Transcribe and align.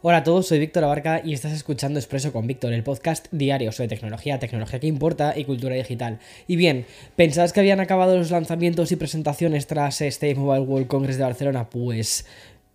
Hola 0.00 0.18
a 0.18 0.22
todos, 0.22 0.46
soy 0.46 0.60
Víctor 0.60 0.84
Abarca 0.84 1.20
y 1.24 1.32
estás 1.32 1.50
escuchando 1.50 1.98
Expreso 1.98 2.32
con 2.32 2.46
Víctor, 2.46 2.72
el 2.72 2.84
podcast 2.84 3.26
diario 3.32 3.72
sobre 3.72 3.88
tecnología, 3.88 4.38
tecnología 4.38 4.78
que 4.78 4.86
importa 4.86 5.36
y 5.36 5.44
cultura 5.44 5.74
digital. 5.74 6.20
Y 6.46 6.54
bien, 6.54 6.86
¿pensabas 7.16 7.52
que 7.52 7.58
habían 7.58 7.80
acabado 7.80 8.16
los 8.16 8.30
lanzamientos 8.30 8.92
y 8.92 8.96
presentaciones 8.96 9.66
tras 9.66 10.00
este 10.00 10.32
Mobile 10.36 10.66
World 10.66 10.86
Congress 10.86 11.18
de 11.18 11.24
Barcelona? 11.24 11.68
Pues 11.68 12.26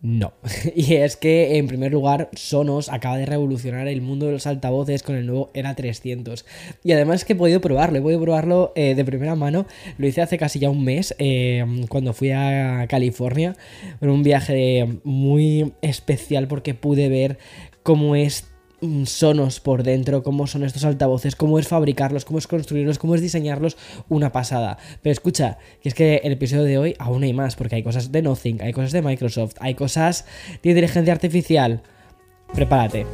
no. 0.03 0.33
Y 0.75 0.95
es 0.95 1.15
que, 1.15 1.57
en 1.57 1.67
primer 1.67 1.91
lugar, 1.93 2.29
Sonos 2.33 2.89
acaba 2.89 3.17
de 3.17 3.25
revolucionar 3.25 3.87
el 3.87 4.01
mundo 4.01 4.25
de 4.27 4.33
los 4.33 4.45
altavoces 4.45 5.01
con 5.01 5.15
el 5.15 5.25
nuevo 5.25 5.49
Era 5.53 5.75
300. 5.75 6.45
Y 6.83 6.91
además 6.91 7.23
que 7.23 7.33
he 7.33 7.35
podido 7.37 7.61
probarlo, 7.61 7.97
he 7.97 8.01
podido 8.01 8.21
probarlo 8.21 8.73
eh, 8.75 8.95
de 8.95 9.05
primera 9.05 9.35
mano. 9.35 9.65
Lo 9.97 10.05
hice 10.05 10.21
hace 10.21 10.37
casi 10.37 10.59
ya 10.59 10.69
un 10.69 10.83
mes, 10.83 11.15
eh, 11.19 11.65
cuando 11.87 12.13
fui 12.13 12.31
a 12.31 12.85
California. 12.89 13.55
Un 14.01 14.23
viaje 14.23 14.99
muy 15.05 15.73
especial 15.81 16.49
porque 16.49 16.73
pude 16.73 17.07
ver 17.07 17.37
cómo 17.81 18.15
es 18.17 18.52
sonos 19.05 19.59
por 19.59 19.83
dentro, 19.83 20.23
cómo 20.23 20.47
son 20.47 20.63
estos 20.63 20.83
altavoces, 20.83 21.35
cómo 21.35 21.59
es 21.59 21.67
fabricarlos, 21.67 22.25
cómo 22.25 22.39
es 22.39 22.47
construirlos, 22.47 22.99
cómo 22.99 23.15
es 23.15 23.21
diseñarlos, 23.21 23.77
una 24.09 24.31
pasada. 24.31 24.77
Pero 25.01 25.11
escucha, 25.11 25.57
que 25.81 25.89
es 25.89 25.95
que 25.95 26.21
el 26.23 26.33
episodio 26.33 26.63
de 26.63 26.77
hoy 26.77 26.95
aún 26.99 27.23
hay 27.23 27.33
más, 27.33 27.55
porque 27.55 27.75
hay 27.75 27.83
cosas 27.83 28.11
de 28.11 28.21
Nothing, 28.21 28.61
hay 28.61 28.73
cosas 28.73 28.91
de 28.91 29.01
Microsoft, 29.01 29.55
hay 29.59 29.75
cosas 29.75 30.25
de 30.61 30.69
inteligencia 30.69 31.13
artificial. 31.13 31.81
Prepárate. 32.53 33.05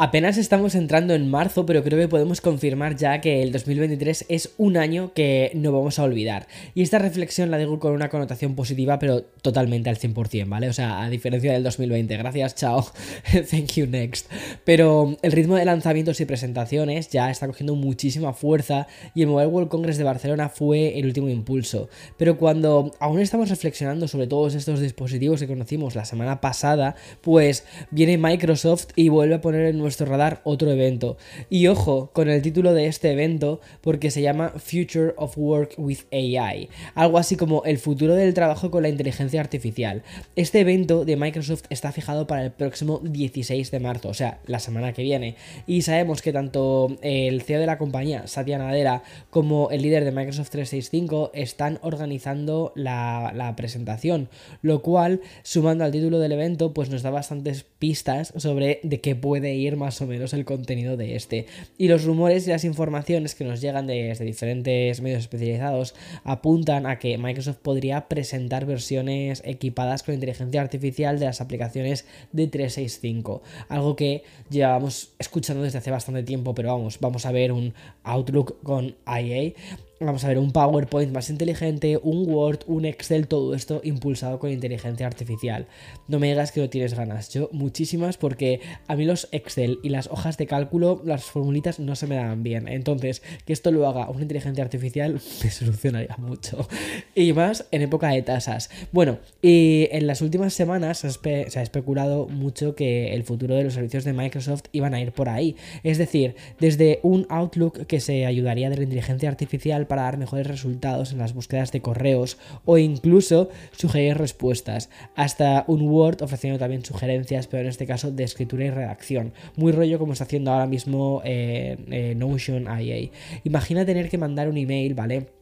Apenas 0.00 0.38
estamos 0.38 0.76
entrando 0.76 1.12
en 1.12 1.28
marzo, 1.28 1.66
pero 1.66 1.82
creo 1.82 1.98
que 1.98 2.06
podemos 2.06 2.40
confirmar 2.40 2.94
ya 2.94 3.20
que 3.20 3.42
el 3.42 3.50
2023 3.50 4.26
es 4.28 4.52
un 4.56 4.76
año 4.76 5.12
que 5.12 5.50
no 5.56 5.72
vamos 5.72 5.98
a 5.98 6.04
olvidar. 6.04 6.46
Y 6.72 6.82
esta 6.82 7.00
reflexión 7.00 7.50
la 7.50 7.58
digo 7.58 7.80
con 7.80 7.90
una 7.90 8.08
connotación 8.08 8.54
positiva, 8.54 9.00
pero 9.00 9.22
totalmente 9.42 9.90
al 9.90 9.98
100%, 9.98 10.48
¿vale? 10.48 10.68
O 10.68 10.72
sea, 10.72 11.02
a 11.02 11.10
diferencia 11.10 11.52
del 11.52 11.64
2020. 11.64 12.16
Gracias, 12.16 12.54
chao. 12.54 12.86
Thank 13.50 13.72
you, 13.72 13.88
next. 13.88 14.30
Pero 14.62 15.16
el 15.20 15.32
ritmo 15.32 15.56
de 15.56 15.64
lanzamientos 15.64 16.20
y 16.20 16.26
presentaciones 16.26 17.08
ya 17.08 17.28
está 17.28 17.48
cogiendo 17.48 17.74
muchísima 17.74 18.32
fuerza 18.32 18.86
y 19.16 19.22
el 19.22 19.26
Mobile 19.26 19.48
World 19.48 19.68
Congress 19.68 19.98
de 19.98 20.04
Barcelona 20.04 20.48
fue 20.48 20.96
el 20.96 21.06
último 21.06 21.28
impulso. 21.28 21.88
Pero 22.16 22.38
cuando 22.38 22.92
aún 23.00 23.18
estamos 23.18 23.50
reflexionando 23.50 24.06
sobre 24.06 24.28
todos 24.28 24.54
estos 24.54 24.78
dispositivos 24.78 25.40
que 25.40 25.48
conocimos 25.48 25.96
la 25.96 26.04
semana 26.04 26.40
pasada, 26.40 26.94
pues 27.20 27.64
viene 27.90 28.16
Microsoft 28.16 28.90
y 28.94 29.08
vuelve 29.08 29.34
a 29.34 29.40
poner 29.40 29.66
en 29.66 29.78
nuestro 29.78 29.87
radar 29.98 30.40
otro 30.44 30.70
evento. 30.70 31.16
Y 31.50 31.66
ojo 31.66 32.10
con 32.12 32.28
el 32.28 32.42
título 32.42 32.74
de 32.74 32.86
este 32.86 33.12
evento 33.12 33.60
porque 33.80 34.10
se 34.10 34.22
llama 34.22 34.50
Future 34.56 35.14
of 35.16 35.36
Work 35.36 35.74
with 35.78 36.00
AI, 36.12 36.68
algo 36.94 37.18
así 37.18 37.36
como 37.36 37.64
el 37.64 37.78
futuro 37.78 38.14
del 38.14 38.34
trabajo 38.34 38.70
con 38.70 38.82
la 38.82 38.88
inteligencia 38.88 39.40
artificial. 39.40 40.02
Este 40.36 40.60
evento 40.60 41.04
de 41.04 41.16
Microsoft 41.16 41.64
está 41.70 41.92
fijado 41.92 42.26
para 42.26 42.44
el 42.44 42.52
próximo 42.52 43.00
16 43.02 43.70
de 43.70 43.80
marzo, 43.80 44.08
o 44.08 44.14
sea, 44.14 44.40
la 44.46 44.58
semana 44.58 44.92
que 44.92 45.02
viene. 45.02 45.36
Y 45.66 45.82
sabemos 45.82 46.22
que 46.22 46.32
tanto 46.32 46.96
el 47.02 47.42
CEO 47.42 47.60
de 47.60 47.66
la 47.66 47.78
compañía, 47.78 48.26
Satya 48.26 48.58
Nadella, 48.58 49.02
como 49.30 49.70
el 49.70 49.82
líder 49.82 50.04
de 50.04 50.12
Microsoft 50.12 50.50
365 50.50 51.30
están 51.34 51.78
organizando 51.82 52.72
la, 52.74 53.32
la 53.34 53.54
presentación, 53.56 54.28
lo 54.62 54.82
cual, 54.82 55.20
sumando 55.42 55.84
al 55.84 55.92
título 55.92 56.18
del 56.18 56.32
evento, 56.32 56.74
pues 56.74 56.90
nos 56.90 57.02
da 57.02 57.10
bastantes 57.10 57.64
pistas 57.78 58.32
sobre 58.36 58.80
de 58.82 59.00
qué 59.00 59.14
puede 59.14 59.54
ir 59.54 59.76
más 59.78 60.00
o 60.02 60.06
menos 60.06 60.32
el 60.34 60.44
contenido 60.44 60.96
de 60.96 61.16
este. 61.16 61.46
Y 61.78 61.88
los 61.88 62.04
rumores 62.04 62.46
y 62.46 62.50
las 62.50 62.64
informaciones 62.64 63.34
que 63.34 63.44
nos 63.44 63.60
llegan 63.60 63.86
desde 63.86 64.24
diferentes 64.24 65.00
medios 65.00 65.20
especializados 65.20 65.94
apuntan 66.24 66.86
a 66.86 66.98
que 66.98 67.16
Microsoft 67.16 67.58
podría 67.58 68.08
presentar 68.08 68.66
versiones 68.66 69.42
equipadas 69.44 70.02
con 70.02 70.14
inteligencia 70.14 70.60
artificial 70.60 71.18
de 71.18 71.26
las 71.26 71.40
aplicaciones 71.40 72.06
de 72.32 72.46
365. 72.48 73.42
Algo 73.68 73.96
que 73.96 74.24
llevábamos 74.50 75.12
escuchando 75.18 75.62
desde 75.62 75.78
hace 75.78 75.90
bastante 75.90 76.22
tiempo, 76.22 76.54
pero 76.54 76.68
vamos, 76.70 76.98
vamos 77.00 77.24
a 77.24 77.32
ver 77.32 77.52
un 77.52 77.74
Outlook 78.02 78.62
con 78.62 78.96
IA 79.06 79.54
Vamos 80.00 80.24
a 80.24 80.28
ver 80.28 80.38
un 80.38 80.52
PowerPoint 80.52 81.12
más 81.12 81.28
inteligente, 81.28 81.98
un 82.00 82.30
Word, 82.30 82.60
un 82.68 82.84
Excel, 82.84 83.26
todo 83.26 83.52
esto 83.52 83.80
impulsado 83.82 84.38
con 84.38 84.52
inteligencia 84.52 85.08
artificial. 85.08 85.66
No 86.06 86.20
me 86.20 86.28
digas 86.28 86.52
que 86.52 86.60
no 86.60 86.70
tienes 86.70 86.94
ganas, 86.94 87.32
yo 87.34 87.48
muchísimas 87.50 88.16
porque 88.16 88.60
a 88.86 88.94
mí 88.94 89.04
los 89.04 89.26
Excel 89.32 89.80
y 89.82 89.88
las 89.88 90.06
hojas 90.06 90.36
de 90.36 90.46
cálculo, 90.46 91.02
las 91.04 91.24
formulitas 91.24 91.80
no 91.80 91.96
se 91.96 92.06
me 92.06 92.14
dan 92.14 92.44
bien. 92.44 92.68
Entonces, 92.68 93.22
que 93.44 93.52
esto 93.52 93.72
lo 93.72 93.88
haga 93.88 94.08
una 94.08 94.22
inteligencia 94.22 94.62
artificial 94.62 95.14
me 95.42 95.50
solucionaría 95.50 96.14
mucho. 96.18 96.68
Y 97.16 97.32
más 97.32 97.66
en 97.72 97.82
época 97.82 98.10
de 98.10 98.22
tasas. 98.22 98.70
Bueno, 98.92 99.18
y 99.42 99.88
en 99.90 100.06
las 100.06 100.22
últimas 100.22 100.54
semanas 100.54 100.98
se 100.98 101.58
ha 101.58 101.62
especulado 101.62 102.28
mucho 102.28 102.76
que 102.76 103.14
el 103.14 103.24
futuro 103.24 103.56
de 103.56 103.64
los 103.64 103.74
servicios 103.74 104.04
de 104.04 104.12
Microsoft 104.12 104.66
iban 104.70 104.94
a 104.94 105.00
ir 105.00 105.10
por 105.10 105.28
ahí. 105.28 105.56
Es 105.82 105.98
decir, 105.98 106.36
desde 106.60 107.00
un 107.02 107.26
Outlook 107.30 107.84
que 107.86 107.98
se 107.98 108.26
ayudaría 108.26 108.70
de 108.70 108.76
la 108.76 108.84
inteligencia 108.84 109.28
artificial 109.28 109.87
para 109.88 110.02
dar 110.02 110.18
mejores 110.18 110.46
resultados 110.46 111.12
en 111.12 111.18
las 111.18 111.34
búsquedas 111.34 111.72
de 111.72 111.80
correos 111.80 112.38
o 112.64 112.78
incluso 112.78 113.48
sugerir 113.72 114.16
respuestas, 114.16 114.90
hasta 115.16 115.64
un 115.66 115.82
Word 115.88 116.22
ofreciendo 116.22 116.58
también 116.58 116.84
sugerencias, 116.84 117.46
pero 117.46 117.62
en 117.62 117.68
este 117.68 117.86
caso 117.86 118.12
de 118.12 118.24
escritura 118.24 118.64
y 118.64 118.70
redacción. 118.70 119.32
Muy 119.56 119.72
rollo 119.72 119.98
como 119.98 120.12
está 120.12 120.24
haciendo 120.24 120.52
ahora 120.52 120.66
mismo 120.66 121.22
eh, 121.24 121.76
eh, 121.90 122.14
Notion 122.14 122.64
IA. 122.64 123.10
Imagina 123.44 123.84
tener 123.84 124.08
que 124.08 124.18
mandar 124.18 124.48
un 124.48 124.56
email, 124.56 124.94
¿vale? 124.94 125.37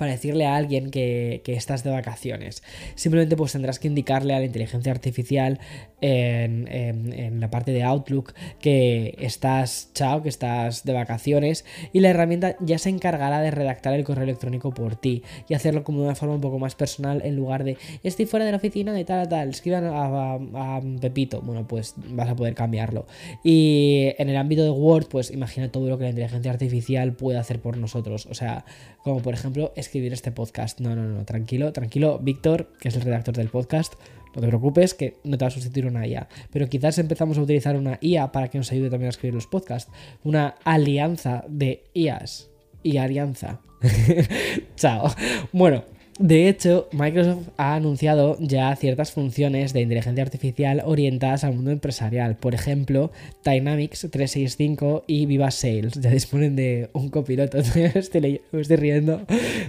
Para 0.00 0.12
decirle 0.12 0.46
a 0.46 0.56
alguien 0.56 0.90
que, 0.90 1.42
estás 1.44 1.84
de 1.84 1.90
vacaciones. 1.90 2.62
Simplemente 2.94 3.36
pues 3.36 3.52
tendrás 3.52 3.78
que 3.78 3.86
indicarle 3.86 4.32
a 4.32 4.38
la 4.38 4.46
inteligencia 4.46 4.90
artificial 4.90 5.60
en, 6.00 7.38
la 7.38 7.50
parte 7.50 7.72
de 7.72 7.82
Outlook 7.82 8.32
que 8.60 9.14
estás 9.18 9.90
chao, 9.92 10.22
que 10.22 10.30
estás 10.30 10.84
de 10.84 10.94
vacaciones 10.94 11.66
y 11.92 12.00
la 12.00 12.08
herramienta 12.08 12.56
ya 12.60 12.78
se 12.78 12.88
encargará 12.88 13.42
de 13.42 13.50
redactar 13.50 13.92
el 13.92 14.04
correo 14.04 14.24
electrónico 14.24 14.72
por 14.72 14.96
ti 14.96 15.22
y 15.50 15.52
hacerlo 15.54 15.84
como 15.84 15.98
de 15.98 16.06
una 16.06 16.14
forma 16.14 16.34
un 16.34 16.40
poco 16.40 16.58
más 16.58 16.74
personal 16.74 17.20
en 17.22 17.36
lugar 17.36 17.64
de 17.64 17.76
estoy 18.02 18.24
fuera 18.24 18.46
de 18.46 18.52
la 18.52 18.56
oficina 18.56 18.94
de 18.94 19.04
tal 19.04 19.20
a 19.20 19.28
tal, 19.28 19.50
escriban 19.50 19.84
a, 19.84 20.80
Pepito, 20.98 21.42
bueno 21.42 21.68
pues 21.68 21.92
vas 22.08 22.30
a 22.30 22.36
poder 22.36 22.54
cambiarlo. 22.54 23.06
Y 23.44 24.14
en 24.16 24.30
el 24.30 24.36
ámbito 24.38 24.64
de 24.64 24.70
Word 24.70 25.08
pues 25.08 25.30
imagina 25.30 25.70
todo 25.70 25.90
lo 25.90 25.98
que 25.98 26.04
la 26.04 26.10
inteligencia 26.10 26.50
artificial 26.50 27.12
puede 27.12 27.38
hacer 27.38 27.60
por 27.60 27.76
nosotros, 27.76 28.24
o 28.30 28.34
sea, 28.34 28.64
como 29.02 29.20
por 29.20 29.34
ejemplo 29.34 29.74
escribir 29.90 30.12
este 30.12 30.30
podcast. 30.30 30.78
No, 30.78 30.94
no, 30.94 31.02
no, 31.02 31.24
tranquilo, 31.24 31.72
tranquilo. 31.72 32.20
Víctor, 32.20 32.72
que 32.80 32.88
es 32.88 32.94
el 32.94 33.02
redactor 33.02 33.34
del 33.34 33.48
podcast, 33.48 33.94
no 34.36 34.40
te 34.40 34.46
preocupes 34.46 34.94
que 34.94 35.16
no 35.24 35.36
te 35.36 35.44
va 35.44 35.48
a 35.48 35.50
sustituir 35.50 35.86
una 35.86 36.06
IA. 36.06 36.28
Pero 36.52 36.68
quizás 36.68 36.98
empezamos 36.98 37.38
a 37.38 37.42
utilizar 37.42 37.76
una 37.76 37.98
IA 38.00 38.30
para 38.30 38.48
que 38.48 38.58
nos 38.58 38.70
ayude 38.70 38.88
también 38.88 39.08
a 39.08 39.10
escribir 39.10 39.34
los 39.34 39.48
podcasts. 39.48 39.90
Una 40.22 40.54
alianza 40.62 41.44
de 41.48 41.82
IAs. 41.92 42.50
Y 42.84 42.98
alianza. 42.98 43.60
Chao. 44.76 45.12
Bueno, 45.52 45.84
de 46.20 46.50
hecho, 46.50 46.86
Microsoft 46.92 47.48
ha 47.56 47.76
anunciado 47.76 48.36
ya 48.40 48.76
ciertas 48.76 49.10
funciones 49.10 49.72
de 49.72 49.80
inteligencia 49.80 50.22
artificial 50.22 50.82
orientadas 50.84 51.44
al 51.44 51.54
mundo 51.54 51.70
empresarial. 51.70 52.36
Por 52.36 52.52
ejemplo, 52.52 53.10
Dynamics 53.42 54.00
365 54.10 55.04
y 55.06 55.24
Viva 55.24 55.50
Sales 55.50 55.94
ya 55.94 56.10
disponen 56.10 56.56
de 56.56 56.90
un 56.92 57.08
copiloto. 57.08 57.56
me 57.74 57.86
estoy, 57.94 58.42
riendo 58.52 59.22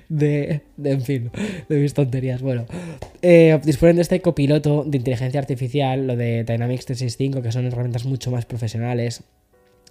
de, 0.10 0.60
en 0.84 1.02
fin, 1.02 1.32
de 1.70 1.78
mis 1.78 1.94
tonterías. 1.94 2.42
Bueno, 2.42 2.66
eh, 3.22 3.58
disponen 3.64 3.96
de 3.96 4.02
este 4.02 4.20
copiloto 4.20 4.84
de 4.86 4.98
inteligencia 4.98 5.40
artificial, 5.40 6.06
lo 6.06 6.18
de 6.18 6.44
Dynamics 6.44 6.86
365, 6.86 7.42
que 7.42 7.54
son 7.54 7.66
herramientas 7.66 8.04
mucho 8.04 8.30
más 8.30 8.44
profesionales 8.46 9.24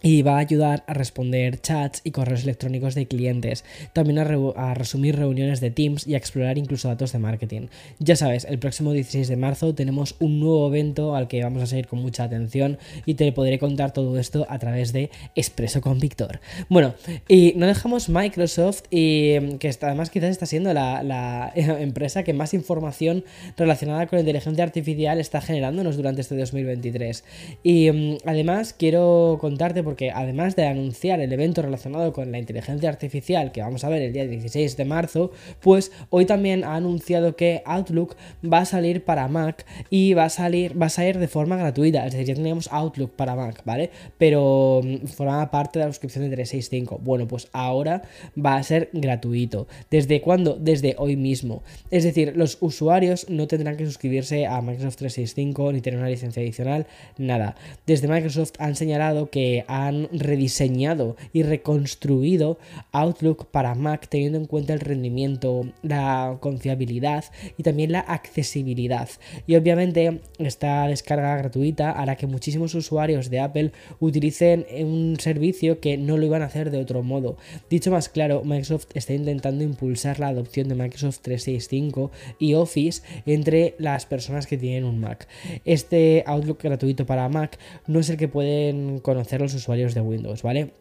y 0.02 0.22
va 0.22 0.36
a 0.36 0.38
ayudar 0.38 0.84
a 0.86 0.94
responder 0.94 1.60
chats 1.60 2.00
y 2.04 2.10
correos 2.10 2.42
electrónicos 2.42 2.94
de 2.94 3.06
clientes, 3.06 3.64
también 3.92 4.18
a, 4.18 4.74
resumir 4.74 5.16
reuniones 5.16 5.60
de 5.60 5.70
Teams 5.70 6.06
y 6.06 6.14
a 6.14 6.16
explorar 6.16 6.58
incluso 6.58 6.88
datos 6.88 7.12
de 7.12 7.18
marketing. 7.18 7.68
Ya 7.98 8.16
sabes, 8.16 8.44
el 8.44 8.58
próximo 8.58 8.92
16 8.92 9.28
de 9.28 9.36
marzo 9.36 9.74
tenemos 9.74 10.16
un 10.20 10.40
nuevo 10.40 10.68
evento 10.68 11.14
al 11.14 11.28
que 11.28 11.42
vamos 11.42 11.62
a 11.62 11.66
seguir 11.66 11.86
con 11.86 12.00
mucha 12.00 12.24
atención 12.24 12.78
y 13.06 13.14
te 13.14 13.30
podré 13.32 13.58
contar 13.58 13.92
todo 13.92 14.18
esto 14.18 14.46
a 14.48 14.58
través 14.58 14.92
de 14.92 15.10
Expreso 15.34 15.80
con 15.80 16.00
Víctor. 16.00 16.40
Bueno, 16.68 16.94
y 17.28 17.52
no 17.56 17.66
dejamos 17.66 18.08
Microsoft 18.08 18.82
y 18.90 19.56
que 19.58 19.70
además 19.80 20.10
quizás 20.10 20.30
está 20.30 20.46
siendo 20.46 20.72
la, 20.72 21.52
empresa 21.54 22.22
que 22.22 22.32
más 22.32 22.54
información 22.54 23.24
relacionada 23.56 24.06
con 24.06 24.16
la 24.16 24.20
inteligencia 24.20 24.64
artificial 24.64 25.20
está 25.20 25.40
generándonos 25.40 25.96
durante 25.96 26.20
este 26.20 26.36
2023. 26.36 27.24
Y 27.62 27.90
mm, 27.90 28.18
además 28.24 28.74
quiero 28.76 29.38
contarte 29.40 29.82
Porque 29.90 30.12
además 30.12 30.54
de 30.54 30.68
anunciar 30.68 31.18
el 31.18 31.32
evento 31.32 31.62
relacionado 31.62 32.12
con 32.12 32.30
la 32.30 32.38
inteligencia 32.38 32.88
artificial 32.88 33.50
que 33.50 33.60
vamos 33.60 33.82
a 33.82 33.88
ver 33.88 34.02
el 34.02 34.12
día 34.12 34.24
16 34.24 34.76
de 34.76 34.84
marzo, 34.84 35.32
pues 35.58 35.90
hoy 36.10 36.26
también 36.26 36.62
ha 36.62 36.76
anunciado 36.76 37.34
que 37.34 37.64
Outlook 37.66 38.14
va 38.40 38.58
a 38.58 38.64
salir 38.66 39.04
para 39.04 39.26
Mac 39.26 39.66
y 39.90 40.14
va 40.14 40.26
a 40.26 40.28
salir, 40.28 40.80
va 40.80 40.86
a 40.86 40.90
salir 40.90 41.18
de 41.18 41.26
forma 41.26 41.56
gratuita. 41.56 42.06
Es 42.06 42.12
decir, 42.12 42.28
ya 42.28 42.34
teníamos 42.36 42.68
Outlook 42.70 43.16
para 43.16 43.34
Mac, 43.34 43.62
¿vale? 43.64 43.90
Pero 44.16 44.80
mm, 44.84 45.08
formaba 45.08 45.50
parte 45.50 45.80
de 45.80 45.86
la 45.86 45.90
suscripción 45.90 46.22
de 46.22 46.36
365. 46.36 47.00
Bueno, 47.02 47.26
pues 47.26 47.48
ahora 47.52 48.02
va 48.38 48.54
a 48.54 48.62
ser 48.62 48.90
gratuito. 48.92 49.66
¿Desde 49.90 50.20
cuándo? 50.20 50.54
Desde 50.54 50.94
hoy 50.98 51.16
mismo. 51.16 51.64
Es 51.90 52.04
decir, 52.04 52.36
los 52.36 52.58
usuarios 52.60 53.28
no 53.28 53.48
tendrán 53.48 53.76
que 53.76 53.86
suscribirse 53.86 54.46
a 54.46 54.62
Microsoft 54.62 54.98
365 54.98 55.72
ni 55.72 55.80
tener 55.80 55.98
una 55.98 56.08
licencia 56.08 56.42
adicional, 56.42 56.86
nada. 57.18 57.56
Desde 57.88 58.06
Microsoft 58.06 58.52
han 58.60 58.76
señalado 58.76 59.30
que 59.30 59.64
han 59.86 60.08
rediseñado 60.12 61.16
y 61.32 61.42
reconstruido 61.42 62.58
Outlook 62.92 63.46
para 63.46 63.74
Mac 63.74 64.08
teniendo 64.08 64.38
en 64.38 64.46
cuenta 64.46 64.72
el 64.72 64.80
rendimiento, 64.80 65.66
la 65.82 66.38
confiabilidad 66.40 67.24
y 67.56 67.62
también 67.62 67.92
la 67.92 68.00
accesibilidad. 68.00 69.08
Y 69.46 69.56
obviamente 69.56 70.20
esta 70.38 70.86
descarga 70.86 71.36
gratuita 71.36 71.90
hará 71.90 72.16
que 72.16 72.26
muchísimos 72.26 72.74
usuarios 72.74 73.30
de 73.30 73.40
Apple 73.40 73.72
utilicen 73.98 74.66
un 74.78 75.16
servicio 75.20 75.80
que 75.80 75.96
no 75.96 76.16
lo 76.16 76.26
iban 76.26 76.42
a 76.42 76.46
hacer 76.46 76.70
de 76.70 76.78
otro 76.78 77.02
modo. 77.02 77.36
Dicho 77.68 77.90
más 77.90 78.08
claro, 78.08 78.42
Microsoft 78.44 78.86
está 78.94 79.12
intentando 79.14 79.64
impulsar 79.64 80.18
la 80.18 80.28
adopción 80.28 80.68
de 80.68 80.74
Microsoft 80.74 81.20
365 81.22 82.10
y 82.38 82.54
Office 82.54 83.02
entre 83.26 83.74
las 83.78 84.06
personas 84.06 84.46
que 84.46 84.58
tienen 84.58 84.84
un 84.84 85.00
Mac. 85.00 85.28
Este 85.64 86.24
Outlook 86.26 86.62
gratuito 86.62 87.06
para 87.06 87.28
Mac 87.28 87.58
no 87.86 88.00
es 88.00 88.10
el 88.10 88.16
que 88.16 88.28
pueden 88.28 88.98
conocer 88.98 89.40
los 89.40 89.54
usuarios 89.54 89.69
de 89.94 90.00
Windows, 90.00 90.42
¿vale? 90.42 90.72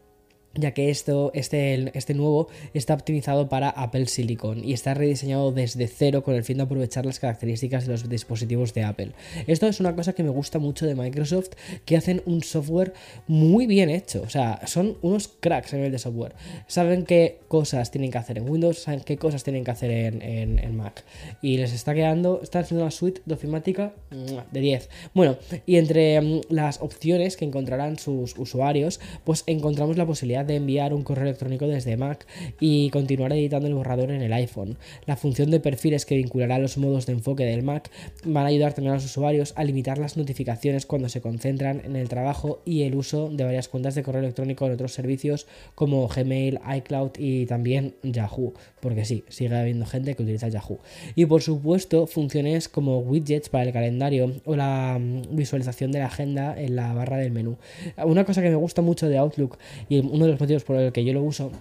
Ya 0.55 0.71
que 0.71 0.89
esto, 0.89 1.31
este, 1.33 1.97
este 1.97 2.13
nuevo 2.13 2.47
está 2.73 2.93
optimizado 2.93 3.49
para 3.49 3.69
Apple 3.69 4.07
Silicon 4.07 4.63
y 4.63 4.73
está 4.73 4.93
rediseñado 4.93 5.51
desde 5.51 5.87
cero 5.87 6.23
con 6.23 6.35
el 6.35 6.43
fin 6.43 6.57
de 6.57 6.63
aprovechar 6.63 7.05
las 7.05 7.19
características 7.19 7.85
de 7.85 7.91
los 7.91 8.09
dispositivos 8.09 8.73
de 8.73 8.83
Apple. 8.83 9.11
Esto 9.47 9.67
es 9.67 9.79
una 9.79 9.95
cosa 9.95 10.13
que 10.13 10.23
me 10.23 10.29
gusta 10.29 10.59
mucho 10.59 10.85
de 10.85 10.95
Microsoft, 10.95 11.49
que 11.85 11.97
hacen 11.97 12.21
un 12.25 12.43
software 12.43 12.93
muy 13.27 13.67
bien 13.67 13.89
hecho, 13.89 14.21
o 14.23 14.29
sea, 14.29 14.61
son 14.65 14.97
unos 15.01 15.27
cracks 15.27 15.73
a 15.73 15.77
nivel 15.77 15.91
de 15.91 15.99
software. 15.99 16.33
Saben 16.67 17.05
qué 17.05 17.39
cosas 17.47 17.91
tienen 17.91 18.11
que 18.11 18.17
hacer 18.17 18.37
en 18.37 18.49
Windows, 18.49 18.79
saben 18.79 19.01
qué 19.01 19.17
cosas 19.17 19.43
tienen 19.43 19.63
que 19.63 19.71
hacer 19.71 19.91
en, 19.91 20.21
en, 20.21 20.75
Mac. 20.75 21.03
Y 21.41 21.57
les 21.57 21.73
está 21.73 21.93
quedando, 21.93 22.41
están 22.41 22.63
haciendo 22.63 22.83
una 22.83 22.91
suite 22.91 23.21
de 23.25 23.33
ofimática 23.33 23.93
de 24.51 24.59
10. 24.59 24.89
Bueno, 25.13 25.37
y 25.65 25.77
entre 25.77 26.19
mm, 26.21 26.41
las 26.49 26.81
opciones 26.81 27.37
que 27.37 27.45
encontrarán 27.45 27.97
sus 27.99 28.37
usuarios, 28.37 28.99
pues 29.23 29.43
encontramos 29.47 29.97
la 29.97 30.05
posibilidad 30.05 30.38
de 30.43 30.55
enviar 30.55 30.93
un 30.93 31.03
correo 31.03 31.25
electrónico 31.25 31.67
desde 31.67 31.97
Mac 31.97 32.25
y 32.59 32.89
continuar 32.89 33.33
editando 33.33 33.67
el 33.67 33.73
borrador 33.73 34.11
en 34.11 34.21
el 34.21 34.33
iPhone. 34.33 34.77
La 35.05 35.15
función 35.15 35.51
de 35.51 35.59
perfiles 35.59 36.05
que 36.05 36.15
vinculará 36.15 36.59
los 36.59 36.77
modos 36.77 37.05
de 37.05 37.13
enfoque 37.13 37.45
del 37.45 37.63
Mac 37.63 37.89
van 38.23 38.45
a 38.45 38.47
ayudar 38.47 38.73
también 38.73 38.93
a 38.93 38.95
los 38.95 39.05
usuarios 39.05 39.53
a 39.55 39.63
limitar 39.63 39.97
las 39.97 40.17
notificaciones 40.17 40.85
cuando 40.85 41.09
se 41.09 41.21
concentran 41.21 41.81
en 41.85 41.95
el 41.95 42.09
trabajo 42.09 42.61
y 42.65 42.83
el 42.83 42.95
uso 42.95 43.29
de 43.29 43.43
varias 43.43 43.67
cuentas 43.67 43.95
de 43.95 44.03
correo 44.03 44.21
electrónico 44.21 44.65
en 44.65 44.73
otros 44.73 44.93
servicios 44.93 45.47
como 45.75 46.07
Gmail, 46.07 46.59
iCloud 46.77 47.11
y 47.17 47.45
también 47.45 47.95
Yahoo, 48.03 48.53
porque 48.79 49.05
sí, 49.05 49.23
sigue 49.29 49.55
habiendo 49.55 49.85
gente 49.85 50.15
que 50.15 50.23
utiliza 50.23 50.47
Yahoo. 50.47 50.79
Y 51.15 51.25
por 51.25 51.41
supuesto, 51.41 52.07
funciones 52.07 52.69
como 52.69 52.99
widgets 52.99 53.49
para 53.49 53.65
el 53.65 53.73
calendario 53.73 54.33
o 54.45 54.55
la 54.55 54.97
mm, 54.99 55.35
visualización 55.35 55.91
de 55.91 55.99
la 55.99 56.05
agenda 56.05 56.59
en 56.59 56.75
la 56.75 56.93
barra 56.93 57.17
del 57.17 57.31
menú. 57.31 57.57
Una 58.03 58.25
cosa 58.25 58.41
que 58.41 58.49
me 58.49 58.55
gusta 58.55 58.81
mucho 58.81 59.07
de 59.07 59.17
Outlook 59.17 59.57
y 59.87 59.99
uno 59.99 60.25
de 60.25 60.28
los 60.31 60.39
motivos 60.39 60.63
por 60.63 60.77
el 60.77 60.91
que 60.91 61.03
yo 61.03 61.13
lo 61.13 61.23
uso 61.23 61.51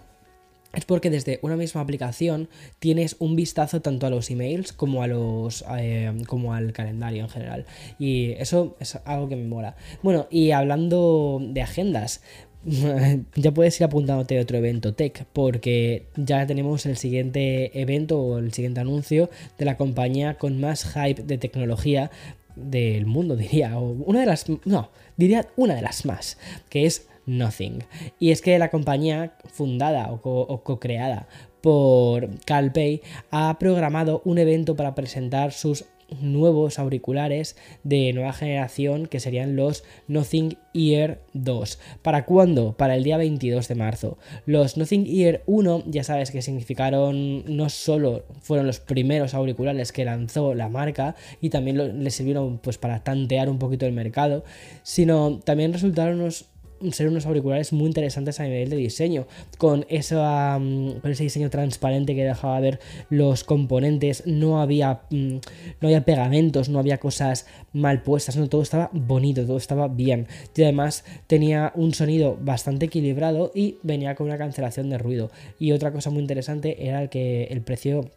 es 0.74 0.84
porque 0.84 1.10
desde 1.10 1.38
una 1.42 1.56
misma 1.56 1.80
aplicación 1.80 2.48
tienes 2.78 3.16
un 3.18 3.36
vistazo 3.36 3.80
tanto 3.80 4.06
a 4.06 4.10
los 4.10 4.30
emails 4.30 4.72
como 4.72 5.02
a 5.02 5.06
los 5.06 5.64
eh, 5.78 6.12
como 6.26 6.54
al 6.54 6.72
calendario 6.72 7.22
en 7.22 7.30
general. 7.30 7.66
Y 7.98 8.32
eso 8.32 8.76
es 8.78 8.96
algo 9.04 9.28
que 9.28 9.36
me 9.36 9.44
mola. 9.44 9.76
Bueno 10.02 10.26
y 10.30 10.50
hablando 10.50 11.40
de 11.42 11.62
agendas 11.62 12.20
ya 13.34 13.54
puedes 13.54 13.80
ir 13.80 13.84
apuntándote 13.84 14.38
a 14.38 14.42
otro 14.42 14.58
evento 14.58 14.92
tech 14.92 15.24
porque 15.32 16.06
ya 16.16 16.46
tenemos 16.46 16.86
el 16.86 16.96
siguiente 16.96 17.80
evento 17.80 18.20
o 18.20 18.38
el 18.38 18.52
siguiente 18.52 18.80
anuncio 18.80 19.30
de 19.56 19.64
la 19.64 19.76
compañía 19.76 20.34
con 20.34 20.60
más 20.60 20.84
hype 20.84 21.22
de 21.22 21.38
tecnología 21.38 22.10
del 22.56 23.06
mundo 23.06 23.36
diría 23.36 23.78
o 23.78 23.92
una 23.92 24.20
de 24.20 24.26
las 24.26 24.46
no 24.64 24.90
diría 25.16 25.46
una 25.56 25.76
de 25.76 25.82
las 25.82 26.04
más 26.04 26.36
que 26.68 26.84
es 26.84 27.06
Nothing. 27.28 27.84
Y 28.18 28.30
es 28.30 28.42
que 28.42 28.58
la 28.58 28.70
compañía 28.70 29.34
fundada 29.46 30.10
o 30.10 30.62
co-creada 30.64 31.28
por 31.60 32.28
CalPay 32.44 33.02
ha 33.30 33.58
programado 33.58 34.22
un 34.24 34.38
evento 34.38 34.74
para 34.76 34.94
presentar 34.94 35.52
sus 35.52 35.84
nuevos 36.20 36.78
auriculares 36.78 37.56
de 37.84 38.12
nueva 38.12 38.32
generación 38.32 39.06
que 39.06 39.20
serían 39.20 39.56
los 39.56 39.84
Nothing 40.06 40.56
Ear 40.72 41.20
2. 41.34 41.78
¿Para 42.02 42.24
cuándo? 42.24 42.72
Para 42.76 42.94
el 42.94 43.04
día 43.04 43.18
22 43.18 43.68
de 43.68 43.74
marzo. 43.74 44.18
Los 44.46 44.76
Nothing 44.76 45.06
Ear 45.06 45.42
1 45.46 45.84
ya 45.86 46.04
sabes 46.04 46.30
que 46.30 46.42
significaron 46.42 47.44
no 47.54 47.68
solo 47.68 48.24
fueron 48.40 48.66
los 48.66 48.80
primeros 48.80 49.34
auriculares 49.34 49.92
que 49.92 50.04
lanzó 50.04 50.54
la 50.54 50.68
marca 50.68 51.14
y 51.40 51.50
también 51.50 52.02
le 52.02 52.10
sirvieron 52.10 52.58
pues 52.58 52.78
para 52.78 53.04
tantear 53.04 53.50
un 53.50 53.58
poquito 53.58 53.86
el 53.86 53.92
mercado, 53.92 54.44
sino 54.82 55.40
también 55.44 55.72
resultaron 55.72 56.20
unos 56.20 56.46
ser 56.92 57.08
unos 57.08 57.26
auriculares 57.26 57.72
muy 57.72 57.86
interesantes 57.86 58.40
a 58.40 58.44
nivel 58.44 58.70
de 58.70 58.76
diseño, 58.76 59.22
mm, 59.22 59.56
con 59.58 59.86
ese 59.88 61.22
diseño 61.22 61.50
transparente 61.50 62.14
que 62.14 62.24
dejaba 62.24 62.60
ver 62.60 62.80
los 63.10 63.44
componentes, 63.44 64.24
no 64.26 64.60
había, 64.60 65.02
mm, 65.10 65.36
no 65.80 65.88
había 65.88 66.04
pegamentos, 66.04 66.68
no 66.68 66.78
había 66.78 66.98
cosas 66.98 67.46
mal 67.72 68.02
puestas, 68.02 68.36
no, 68.36 68.48
todo 68.48 68.62
estaba 68.62 68.90
bonito, 68.92 69.44
todo 69.46 69.56
estaba 69.56 69.88
bien. 69.88 70.26
Y 70.56 70.62
además 70.62 71.04
tenía 71.26 71.72
un 71.74 71.94
sonido 71.94 72.36
bastante 72.40 72.86
equilibrado 72.86 73.52
y 73.54 73.78
venía 73.82 74.14
con 74.14 74.26
una 74.26 74.38
cancelación 74.38 74.90
de 74.90 74.98
ruido. 74.98 75.30
Y 75.58 75.72
otra 75.72 75.92
cosa 75.92 76.10
muy 76.10 76.20
interesante 76.20 76.86
era 76.86 77.02
el 77.02 77.08
que 77.08 77.44
el 77.44 77.62
precio 77.62 78.10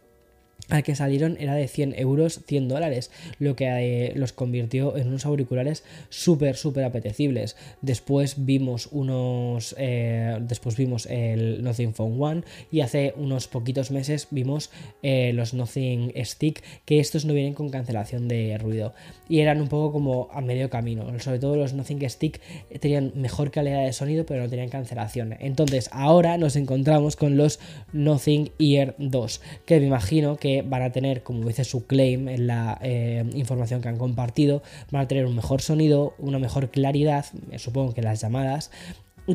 al 0.68 0.82
que 0.82 0.94
salieron 0.94 1.36
era 1.38 1.54
de 1.54 1.68
100 1.68 1.94
euros, 1.98 2.40
100 2.46 2.68
dólares, 2.68 3.10
lo 3.38 3.56
que 3.56 3.66
eh, 3.66 4.12
los 4.14 4.32
convirtió 4.32 4.96
en 4.96 5.08
unos 5.08 5.26
auriculares 5.26 5.84
súper, 6.08 6.56
súper 6.56 6.84
apetecibles. 6.84 7.56
Después 7.80 8.44
vimos 8.44 8.88
unos, 8.90 9.74
eh, 9.78 10.38
después 10.40 10.76
vimos 10.76 11.06
el 11.06 11.62
Nothing 11.62 11.94
Phone 11.94 12.16
One 12.18 12.42
y 12.70 12.80
hace 12.80 13.12
unos 13.16 13.48
poquitos 13.48 13.90
meses 13.90 14.28
vimos 14.30 14.70
eh, 15.02 15.32
los 15.34 15.52
Nothing 15.52 16.12
Stick, 16.24 16.62
que 16.84 17.00
estos 17.00 17.24
no 17.24 17.34
vienen 17.34 17.54
con 17.54 17.70
cancelación 17.70 18.28
de 18.28 18.56
ruido 18.58 18.94
y 19.28 19.40
eran 19.40 19.60
un 19.60 19.68
poco 19.68 19.92
como 19.92 20.28
a 20.32 20.40
medio 20.40 20.70
camino. 20.70 21.18
Sobre 21.20 21.38
todo 21.38 21.56
los 21.56 21.74
Nothing 21.74 22.08
Stick 22.08 22.40
tenían 22.80 23.12
mejor 23.14 23.50
calidad 23.50 23.84
de 23.84 23.92
sonido, 23.92 24.24
pero 24.26 24.42
no 24.42 24.48
tenían 24.48 24.68
cancelación. 24.68 25.36
Entonces 25.40 25.90
ahora 25.92 26.38
nos 26.38 26.56
encontramos 26.56 27.16
con 27.16 27.36
los 27.36 27.60
Nothing 27.92 28.52
Ear 28.58 28.94
2, 28.98 29.40
que 29.66 29.80
me 29.80 29.86
imagino 29.86 30.36
van 30.60 30.82
a 30.82 30.92
tener, 30.92 31.22
como 31.22 31.48
dice 31.48 31.64
su 31.64 31.86
claim 31.86 32.28
en 32.28 32.46
la 32.46 32.78
eh, 32.82 33.24
información 33.34 33.80
que 33.80 33.88
han 33.88 33.96
compartido, 33.96 34.62
van 34.90 35.02
a 35.02 35.08
tener 35.08 35.24
un 35.24 35.34
mejor 35.34 35.62
sonido, 35.62 36.14
una 36.18 36.38
mejor 36.38 36.70
claridad, 36.70 37.24
supongo 37.56 37.94
que 37.94 38.02
las 38.02 38.20
llamadas, 38.20 38.70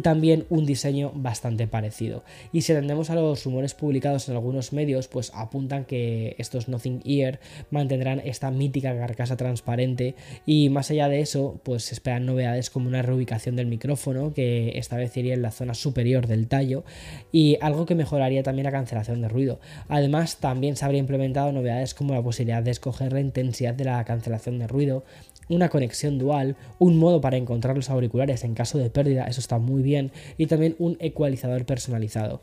también 0.01 0.45
un 0.49 0.65
diseño 0.65 1.11
bastante 1.15 1.67
parecido. 1.67 2.23
Y 2.51 2.61
si 2.61 2.71
atendemos 2.71 3.09
a 3.09 3.15
los 3.15 3.43
rumores 3.45 3.73
publicados 3.73 4.27
en 4.27 4.35
algunos 4.35 4.73
medios, 4.73 5.07
pues 5.07 5.31
apuntan 5.33 5.85
que 5.85 6.35
estos 6.37 6.67
Nothing 6.67 7.01
Ear 7.05 7.39
mantendrán 7.71 8.21
esta 8.23 8.51
mítica 8.51 8.97
carcasa 8.97 9.37
transparente 9.37 10.15
y 10.45 10.69
más 10.69 10.91
allá 10.91 11.07
de 11.09 11.21
eso, 11.21 11.59
pues 11.63 11.83
se 11.83 11.93
esperan 11.93 12.25
novedades 12.25 12.69
como 12.69 12.87
una 12.87 13.01
reubicación 13.01 13.55
del 13.55 13.67
micrófono 13.67 14.33
que 14.33 14.77
esta 14.77 14.97
vez 14.97 15.15
iría 15.17 15.33
en 15.33 15.41
la 15.41 15.51
zona 15.51 15.73
superior 15.73 16.27
del 16.27 16.47
tallo 16.47 16.83
y 17.31 17.57
algo 17.61 17.85
que 17.85 17.95
mejoraría 17.95 18.43
también 18.43 18.65
la 18.65 18.71
cancelación 18.71 19.21
de 19.21 19.29
ruido. 19.29 19.59
Además, 19.87 20.37
también 20.37 20.75
se 20.75 20.85
habría 20.85 20.99
implementado 20.99 21.51
novedades 21.51 21.93
como 21.93 22.13
la 22.13 22.21
posibilidad 22.21 22.63
de 22.63 22.71
escoger 22.71 23.13
la 23.13 23.21
intensidad 23.21 23.73
de 23.73 23.85
la 23.85 24.03
cancelación 24.05 24.59
de 24.59 24.67
ruido 24.67 25.03
una 25.49 25.69
conexión 25.69 26.17
dual, 26.17 26.55
un 26.79 26.97
modo 26.97 27.21
para 27.21 27.37
encontrar 27.37 27.75
los 27.75 27.89
auriculares 27.89 28.43
en 28.43 28.53
caso 28.53 28.77
de 28.77 28.89
pérdida, 28.89 29.25
eso 29.25 29.39
está 29.39 29.59
muy 29.59 29.76
bien, 29.81 30.11
y 30.37 30.47
también 30.47 30.75
un 30.79 30.97
ecualizador 30.99 31.65
personalizado. 31.65 32.41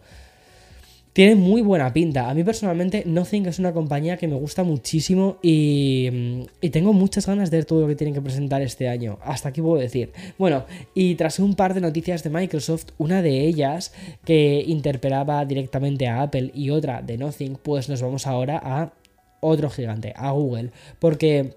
Tiene 1.15 1.37
muy 1.37 1.63
buena 1.63 1.93
pinta. 1.93 2.29
A 2.29 2.35
mí 2.35 2.43
personalmente 2.43 3.05
Nothing 3.07 3.47
es 3.47 3.61
una 3.61 3.73
compañía 3.73 4.17
que 4.17 4.27
me 4.27 4.35
gusta 4.35 4.65
muchísimo 4.65 5.39
y, 5.43 6.45
y, 6.61 6.71
tengo 6.71 6.93
muchas 6.93 7.29
ganas 7.29 7.53
de 7.53 7.59
ver 7.59 7.67
todo 7.67 7.83
lo 7.83 7.87
que 7.87 7.95
tienen 7.95 8.15
que 8.15 8.21
presentar 8.21 8.63
este 8.63 8.89
año. 8.89 9.21
Hasta 9.23 9.51
aquí 9.51 9.63
puedo 9.63 9.81
decir. 9.81 10.11
Bueno, 10.39 10.65
y 10.93 11.15
tras 11.15 11.39
un 11.39 11.55
par 11.55 11.73
de 11.73 11.81
noticias 11.81 12.25
de 12.25 12.31
Microsoft, 12.31 12.87
una 12.99 13.23
de 13.23 13.47
ellas 13.47 13.93
que 14.25 14.65
interpelaba 14.67 15.45
directamente 15.45 16.09
a 16.09 16.21
Apple 16.21 16.51
y 16.53 16.71
otra 16.71 17.01
de 17.01 17.17
Nothing, 17.17 17.59
pues 17.63 17.89
nos 17.89 18.03
vamos 18.03 18.27
ahora 18.27 18.61
a 18.61 18.93
otro 19.39 19.71
gigante, 19.71 20.15
a 20.17 20.33
Google. 20.33 20.71
Porque 20.99 21.55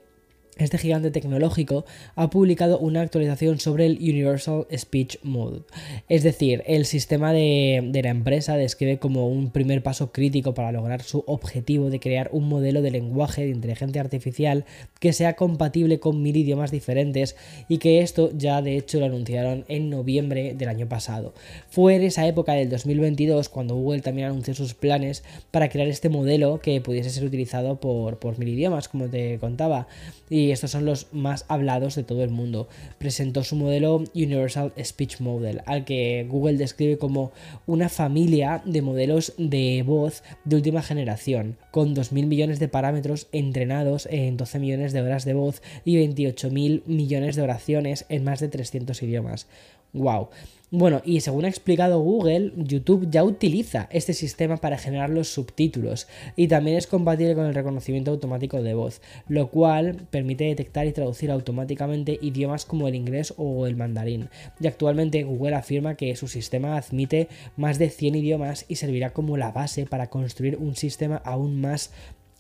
este 0.63 0.77
gigante 0.77 1.11
tecnológico 1.11 1.85
ha 2.15 2.29
publicado 2.29 2.79
una 2.79 3.01
actualización 3.01 3.59
sobre 3.59 3.85
el 3.85 3.97
Universal 3.99 4.67
Speech 4.75 5.17
Mode. 5.23 5.61
Es 6.09 6.23
decir, 6.23 6.63
el 6.65 6.85
sistema 6.85 7.33
de, 7.33 7.89
la 8.03 8.09
empresa 8.09 8.55
describe 8.55 8.99
como 8.99 9.27
un 9.27 9.51
primer 9.51 9.83
paso 9.83 10.11
crítico 10.11 10.53
para 10.53 10.71
lograr 10.71 11.01
su 11.01 11.23
objetivo 11.27 11.89
de 11.89 11.99
crear 11.99 12.29
un 12.31 12.47
modelo 12.47 12.81
de 12.81 12.91
lenguaje 12.91 13.43
de 13.43 13.49
inteligencia 13.49 14.01
artificial 14.01 14.65
que 14.99 15.13
sea 15.13 15.35
compatible 15.35 15.99
con 15.99 16.21
mil 16.21 16.35
idiomas 16.35 16.71
diferentes 16.71 17.35
y 17.67 17.77
que 17.79 18.01
esto 18.01 18.31
ya 18.35 18.61
de 18.61 18.77
hecho 18.77 18.99
lo 18.99 19.05
anunciaron 19.05 19.65
en 19.67 19.89
noviembre 19.89 20.53
del 20.55 20.69
año 20.69 20.87
pasado. 20.87 21.33
Fue 21.69 21.95
en 21.95 22.03
esa 22.03 22.27
época 22.27 22.53
del 22.53 22.69
2022 22.69 23.49
cuando 23.49 23.75
Google 23.75 24.01
también 24.01 24.27
anunció 24.27 24.53
sus 24.53 24.73
planes 24.73 25.23
para 25.51 25.69
crear 25.69 25.87
este 25.87 26.09
modelo 26.09 26.59
que 26.59 26.81
pudiese 26.81 27.09
ser 27.09 27.25
utilizado 27.25 27.79
por, 27.79 28.19
por 28.19 28.37
mil 28.37 28.49
idiomas, 28.49 28.87
como 28.87 29.07
te 29.07 29.37
contaba. 29.39 29.87
Y 30.29 30.46
y 30.47 30.51
estos 30.51 30.71
son 30.71 30.85
los 30.85 31.07
más 31.11 31.45
hablados 31.49 31.95
de 31.95 32.03
todo 32.03 32.23
el 32.23 32.29
mundo. 32.29 32.67
Presentó 32.97 33.43
su 33.43 33.55
modelo 33.55 34.03
Universal 34.15 34.73
Speech 34.81 35.19
Model, 35.19 35.61
al 35.65 35.83
que 35.83 36.25
Google 36.29 36.57
describe 36.57 36.97
como 36.97 37.31
una 37.65 37.89
familia 37.89 38.61
de 38.65 38.81
modelos 38.81 39.33
de 39.37 39.83
voz 39.85 40.23
de 40.45 40.55
última 40.55 40.81
generación, 40.81 41.57
con 41.71 41.95
2.000 41.95 42.25
millones 42.25 42.59
de 42.59 42.69
parámetros 42.69 43.27
entrenados 43.31 44.07
en 44.09 44.37
12 44.37 44.59
millones 44.59 44.93
de 44.93 45.01
horas 45.01 45.25
de 45.25 45.33
voz 45.33 45.61
y 45.83 45.97
28.000 45.97 46.83
millones 46.85 47.35
de 47.35 47.41
oraciones 47.41 48.05
en 48.07 48.23
más 48.23 48.39
de 48.39 48.47
300 48.47 49.03
idiomas. 49.03 49.47
¡Wow! 49.93 50.29
Bueno, 50.69 51.01
y 51.05 51.21
según 51.21 51.45
ha 51.45 51.47
explicado 51.47 52.01
Google, 52.01 52.51
YouTube 52.57 53.09
ya 53.09 53.23
utiliza 53.23 53.87
este 53.89 54.11
sistema 54.11 54.57
para 54.57 54.77
generar 54.77 55.09
los 55.09 55.29
subtítulos 55.29 56.09
y 56.35 56.49
también 56.49 56.75
es 56.75 56.87
compatible 56.87 57.35
con 57.35 57.45
el 57.45 57.55
reconocimiento 57.55 58.11
automático 58.11 58.61
de 58.61 58.73
voz, 58.73 58.99
lo 59.29 59.49
cual 59.49 59.95
permite 60.11 60.43
detectar 60.43 60.85
y 60.85 60.91
traducir 60.91 61.31
automáticamente 61.31 62.19
idiomas 62.21 62.65
como 62.65 62.89
el 62.89 62.95
inglés 62.95 63.33
o 63.37 63.65
el 63.65 63.77
mandarín. 63.77 64.27
Y 64.59 64.67
actualmente 64.67 65.23
Google 65.23 65.55
afirma 65.55 65.95
que 65.95 66.13
su 66.17 66.27
sistema 66.27 66.75
admite 66.75 67.29
más 67.55 67.79
de 67.79 67.89
100 67.89 68.15
idiomas 68.15 68.65
y 68.67 68.75
servirá 68.75 69.11
como 69.11 69.37
la 69.37 69.53
base 69.53 69.85
para 69.85 70.09
construir 70.09 70.57
un 70.57 70.75
sistema 70.75 71.15
aún 71.23 71.61
más 71.61 71.93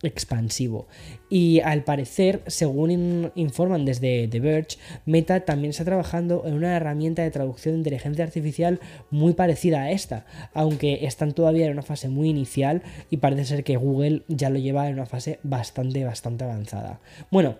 expansivo. 0.03 0.87
Y 1.29 1.59
al 1.61 1.83
parecer, 1.83 2.41
según 2.47 3.31
informan 3.35 3.85
desde 3.85 4.27
The 4.27 4.39
Verge, 4.39 4.77
Meta 5.05 5.41
también 5.41 5.71
está 5.71 5.83
trabajando 5.83 6.43
en 6.45 6.53
una 6.53 6.75
herramienta 6.75 7.23
de 7.23 7.31
traducción 7.31 7.73
de 7.73 7.79
inteligencia 7.79 8.23
artificial 8.23 8.79
muy 9.09 9.33
parecida 9.33 9.81
a 9.81 9.91
esta, 9.91 10.25
aunque 10.53 11.05
están 11.05 11.33
todavía 11.33 11.65
en 11.65 11.73
una 11.73 11.81
fase 11.81 12.09
muy 12.09 12.29
inicial 12.29 12.81
y 13.09 13.17
parece 13.17 13.45
ser 13.45 13.63
que 13.63 13.77
Google 13.77 14.23
ya 14.27 14.49
lo 14.49 14.59
lleva 14.59 14.87
en 14.87 14.93
una 14.93 15.05
fase 15.05 15.39
bastante, 15.43 16.03
bastante 16.05 16.43
avanzada. 16.43 16.99
Bueno, 17.31 17.55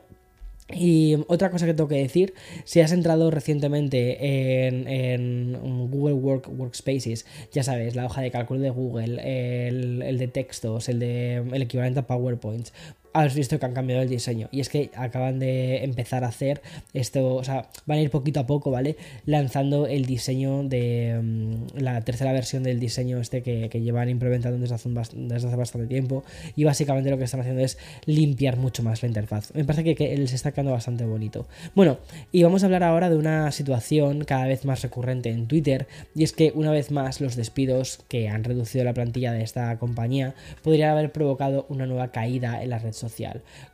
y 0.69 1.17
otra 1.27 1.49
cosa 1.49 1.65
que 1.65 1.73
tengo 1.73 1.87
que 1.87 1.97
decir, 1.97 2.33
si 2.65 2.81
has 2.81 2.91
entrado 2.91 3.31
recientemente 3.31 4.65
en, 4.67 5.57
Google 5.89 6.13
Work 6.13 6.49
Workspaces, 6.49 7.25
ya 7.53 7.63
sabes, 7.63 7.95
la 7.95 8.05
hoja 8.05 8.21
de 8.21 8.31
cálculo 8.31 8.59
de 8.59 8.69
Google, 8.69 9.67
el, 9.67 10.01
el 10.01 10.17
de 10.17 10.27
textos, 10.27 10.89
el 10.89 10.99
de 10.99 11.35
el 11.37 11.61
equivalente 11.61 12.01
a 12.01 12.07
PowerPoint, 12.07 12.67
has 13.23 13.35
visto 13.35 13.59
que 13.59 13.65
han 13.65 13.73
cambiado 13.73 14.01
el 14.01 14.09
diseño. 14.09 14.47
Y 14.51 14.59
es 14.59 14.69
que 14.69 14.91
acaban 14.95 15.39
de 15.39 15.83
empezar 15.83 16.23
a 16.23 16.27
hacer 16.27 16.61
esto, 16.93 17.35
o 17.35 17.43
sea, 17.43 17.69
van 17.85 17.97
a 17.97 18.01
ir 18.01 18.11
poquito 18.11 18.39
a 18.39 18.47
poco, 18.47 18.71
¿vale? 18.71 18.95
Lanzando 19.25 19.87
el 19.87 20.05
diseño 20.05 20.63
de 20.63 21.19
mm, 21.21 21.79
la 21.79 22.01
tercera 22.01 22.31
versión 22.31 22.63
del 22.63 22.79
diseño 22.79 23.19
este 23.19 23.41
que, 23.41 23.67
llevan 23.77 24.09
implementando 24.09 24.57
desde 24.59 24.75
hace, 24.75 24.89
desde 24.89 25.47
hace, 25.47 25.55
bastante 25.55 25.87
tiempo. 25.87 26.23
Y 26.55 26.63
básicamente 26.63 27.09
lo 27.09 27.17
que 27.17 27.23
están 27.23 27.41
haciendo 27.41 27.61
es 27.61 27.77
limpiar 28.05 28.57
mucho 28.57 28.83
más 28.83 29.01
la 29.01 29.07
interfaz. 29.07 29.53
Me 29.53 29.63
parece 29.63 29.83
que, 29.83 29.95
que 29.95 30.17
les 30.17 30.33
está 30.33 30.51
quedando 30.51 30.71
bastante 30.71 31.05
bonito. 31.05 31.47
Bueno, 31.75 31.99
y 32.31 32.43
vamos 32.43 32.63
a 32.63 32.65
hablar 32.67 32.83
ahora 32.83 33.09
de 33.09 33.17
una 33.17 33.51
situación 33.51 34.23
cada 34.25 34.45
vez 34.45 34.65
más 34.65 34.81
recurrente 34.81 35.29
en 35.29 35.47
Twitter. 35.47 35.87
Y 36.15 36.23
es 36.23 36.33
que 36.33 36.51
una 36.55 36.71
vez 36.71 36.91
más 36.91 37.21
los 37.21 37.35
despidos 37.35 37.99
que 38.07 38.29
han 38.29 38.43
reducido 38.43 38.83
la 38.83 38.93
plantilla 38.93 39.31
de 39.31 39.43
esta 39.43 39.77
compañía 39.79 40.35
podrían 40.63 40.91
haber 40.91 41.11
provocado 41.11 41.65
una 41.69 41.85
nueva 41.85 42.11
caída 42.11 42.61
en 42.61 42.69
la 42.69 42.79
red 42.79 42.93
social 42.93 43.06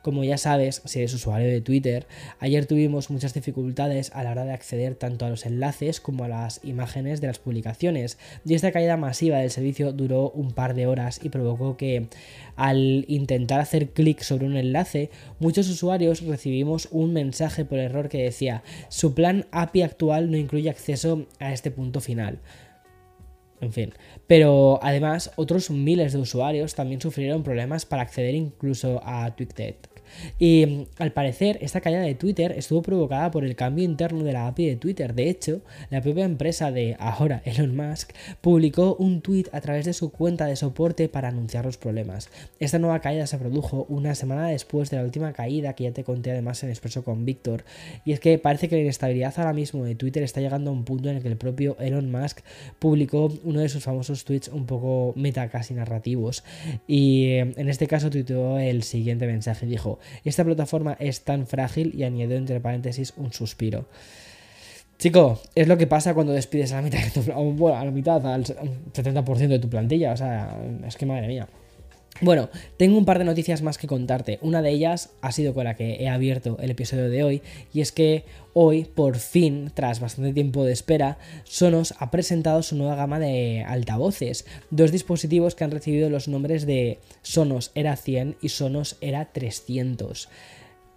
como 0.02 0.24
ya 0.24 0.38
sabes, 0.38 0.82
si 0.84 0.98
eres 0.98 1.14
usuario 1.14 1.48
de 1.48 1.60
Twitter, 1.60 2.06
ayer 2.38 2.66
tuvimos 2.66 3.10
muchas 3.10 3.34
dificultades 3.34 4.10
a 4.14 4.22
la 4.22 4.30
hora 4.30 4.44
de 4.44 4.52
acceder 4.52 4.94
tanto 4.94 5.26
a 5.26 5.30
los 5.30 5.46
enlaces 5.46 6.00
como 6.00 6.24
a 6.24 6.28
las 6.28 6.60
imágenes 6.64 7.20
de 7.20 7.28
las 7.28 7.38
publicaciones. 7.38 8.18
Y 8.44 8.54
esta 8.54 8.72
caída 8.72 8.96
masiva 8.96 9.38
del 9.38 9.50
servicio 9.50 9.92
duró 9.92 10.30
un 10.30 10.52
par 10.52 10.74
de 10.74 10.86
horas 10.86 11.20
y 11.22 11.28
provocó 11.28 11.76
que 11.76 12.08
al 12.56 13.04
intentar 13.08 13.60
hacer 13.60 13.90
clic 13.90 14.22
sobre 14.22 14.46
un 14.46 14.56
enlace, 14.56 15.10
muchos 15.38 15.68
usuarios 15.68 16.22
recibimos 16.22 16.88
un 16.90 17.12
mensaje 17.12 17.64
por 17.64 17.78
error 17.78 18.08
que 18.08 18.22
decía 18.22 18.62
su 18.88 19.14
plan 19.14 19.46
API 19.50 19.82
actual 19.82 20.30
no 20.30 20.36
incluye 20.36 20.70
acceso 20.70 21.26
a 21.38 21.52
este 21.52 21.70
punto 21.70 22.00
final. 22.00 22.38
En 23.64 23.72
fin. 23.72 23.94
Pero 24.26 24.78
además, 24.82 25.30
otros 25.36 25.70
miles 25.70 26.12
de 26.12 26.18
usuarios 26.18 26.74
también 26.74 27.00
sufrieron 27.00 27.42
problemas 27.42 27.86
para 27.86 28.02
acceder 28.02 28.34
incluso 28.34 29.00
a 29.02 29.34
Twitter. 29.34 29.76
Y 30.38 30.66
mm, 30.66 30.86
al 30.98 31.12
parecer, 31.12 31.58
esta 31.60 31.80
caída 31.80 32.00
de 32.00 32.14
Twitter 32.14 32.52
estuvo 32.56 32.82
provocada 32.82 33.30
por 33.30 33.44
el 33.44 33.56
cambio 33.56 33.84
interno 33.84 34.24
de 34.24 34.32
la 34.32 34.46
API 34.46 34.66
de 34.66 34.76
Twitter. 34.76 35.14
De 35.14 35.28
hecho, 35.28 35.60
la 35.90 36.00
propia 36.00 36.24
empresa 36.24 36.70
de 36.70 36.96
ahora 36.98 37.42
Elon 37.44 37.76
Musk 37.76 38.12
publicó 38.40 38.94
un 38.96 39.20
tweet 39.20 39.46
a 39.52 39.60
través 39.60 39.84
de 39.84 39.92
su 39.92 40.10
cuenta 40.10 40.46
de 40.46 40.56
soporte 40.56 41.08
para 41.08 41.28
anunciar 41.28 41.64
los 41.64 41.76
problemas. 41.76 42.30
Esta 42.58 42.78
nueva 42.78 43.00
caída 43.00 43.26
se 43.26 43.38
produjo 43.38 43.86
una 43.88 44.14
semana 44.14 44.48
después 44.48 44.90
de 44.90 44.96
la 44.96 45.04
última 45.04 45.32
caída 45.32 45.74
que 45.74 45.84
ya 45.84 45.92
te 45.92 46.04
conté 46.04 46.30
además 46.30 46.62
en 46.62 46.70
Expreso 46.70 47.04
con 47.04 47.24
Víctor. 47.24 47.64
Y 48.04 48.12
es 48.12 48.20
que 48.20 48.38
parece 48.38 48.68
que 48.68 48.76
la 48.76 48.82
inestabilidad 48.82 49.34
ahora 49.36 49.52
mismo 49.52 49.84
de 49.84 49.94
Twitter 49.94 50.22
está 50.22 50.40
llegando 50.40 50.70
a 50.70 50.72
un 50.72 50.84
punto 50.84 51.08
en 51.08 51.16
el 51.16 51.22
que 51.22 51.28
el 51.28 51.36
propio 51.36 51.76
Elon 51.78 52.10
Musk 52.10 52.40
publicó 52.78 53.32
uno 53.44 53.60
de 53.60 53.68
sus 53.68 53.84
famosos 53.84 54.24
tweets 54.24 54.48
un 54.48 54.66
poco 54.66 55.12
meta 55.16 55.48
casi 55.48 55.74
narrativos. 55.74 56.44
Y 56.86 57.26
eh, 57.26 57.54
en 57.56 57.68
este 57.68 57.86
caso 57.86 58.10
tuiteó 58.10 58.58
el 58.58 58.82
siguiente 58.82 59.26
mensaje. 59.26 59.66
Dijo, 59.66 59.98
esta 60.24 60.44
plataforma 60.44 60.96
es 60.98 61.22
tan 61.22 61.46
frágil 61.46 61.92
y 61.94 62.04
añadió 62.04 62.36
entre 62.36 62.60
paréntesis 62.60 63.14
un 63.16 63.32
suspiro. 63.32 63.86
Chico, 64.98 65.40
es 65.54 65.68
lo 65.68 65.76
que 65.76 65.86
pasa 65.86 66.14
cuando 66.14 66.32
despides 66.32 66.72
a 66.72 66.76
la 66.76 66.82
mitad, 66.82 66.98
de 67.02 67.10
tu, 67.10 67.20
bueno, 67.52 67.76
a 67.76 67.84
la 67.84 67.90
mitad, 67.90 68.24
al 68.26 68.44
70% 68.44 69.48
de 69.48 69.58
tu 69.58 69.68
plantilla. 69.68 70.12
O 70.12 70.16
sea, 70.16 70.56
es 70.86 70.96
que 70.96 71.06
madre 71.06 71.26
mía. 71.26 71.48
Bueno, 72.20 72.48
tengo 72.76 72.96
un 72.96 73.04
par 73.04 73.18
de 73.18 73.24
noticias 73.24 73.62
más 73.62 73.76
que 73.76 73.88
contarte. 73.88 74.38
Una 74.40 74.62
de 74.62 74.70
ellas 74.70 75.10
ha 75.20 75.32
sido 75.32 75.52
con 75.52 75.64
la 75.64 75.74
que 75.74 75.96
he 75.96 76.08
abierto 76.08 76.56
el 76.60 76.70
episodio 76.70 77.10
de 77.10 77.24
hoy, 77.24 77.42
y 77.72 77.80
es 77.80 77.90
que 77.90 78.24
hoy, 78.52 78.84
por 78.84 79.16
fin, 79.16 79.72
tras 79.74 79.98
bastante 79.98 80.32
tiempo 80.32 80.64
de 80.64 80.72
espera, 80.72 81.18
Sonos 81.42 81.92
ha 81.98 82.12
presentado 82.12 82.62
su 82.62 82.76
nueva 82.76 82.94
gama 82.94 83.18
de 83.18 83.64
altavoces, 83.66 84.46
dos 84.70 84.92
dispositivos 84.92 85.56
que 85.56 85.64
han 85.64 85.72
recibido 85.72 86.08
los 86.08 86.28
nombres 86.28 86.66
de 86.66 87.00
Sonos 87.22 87.72
Era 87.74 87.96
100 87.96 88.36
y 88.40 88.48
Sonos 88.50 88.96
Era 89.00 89.32
300. 89.32 90.28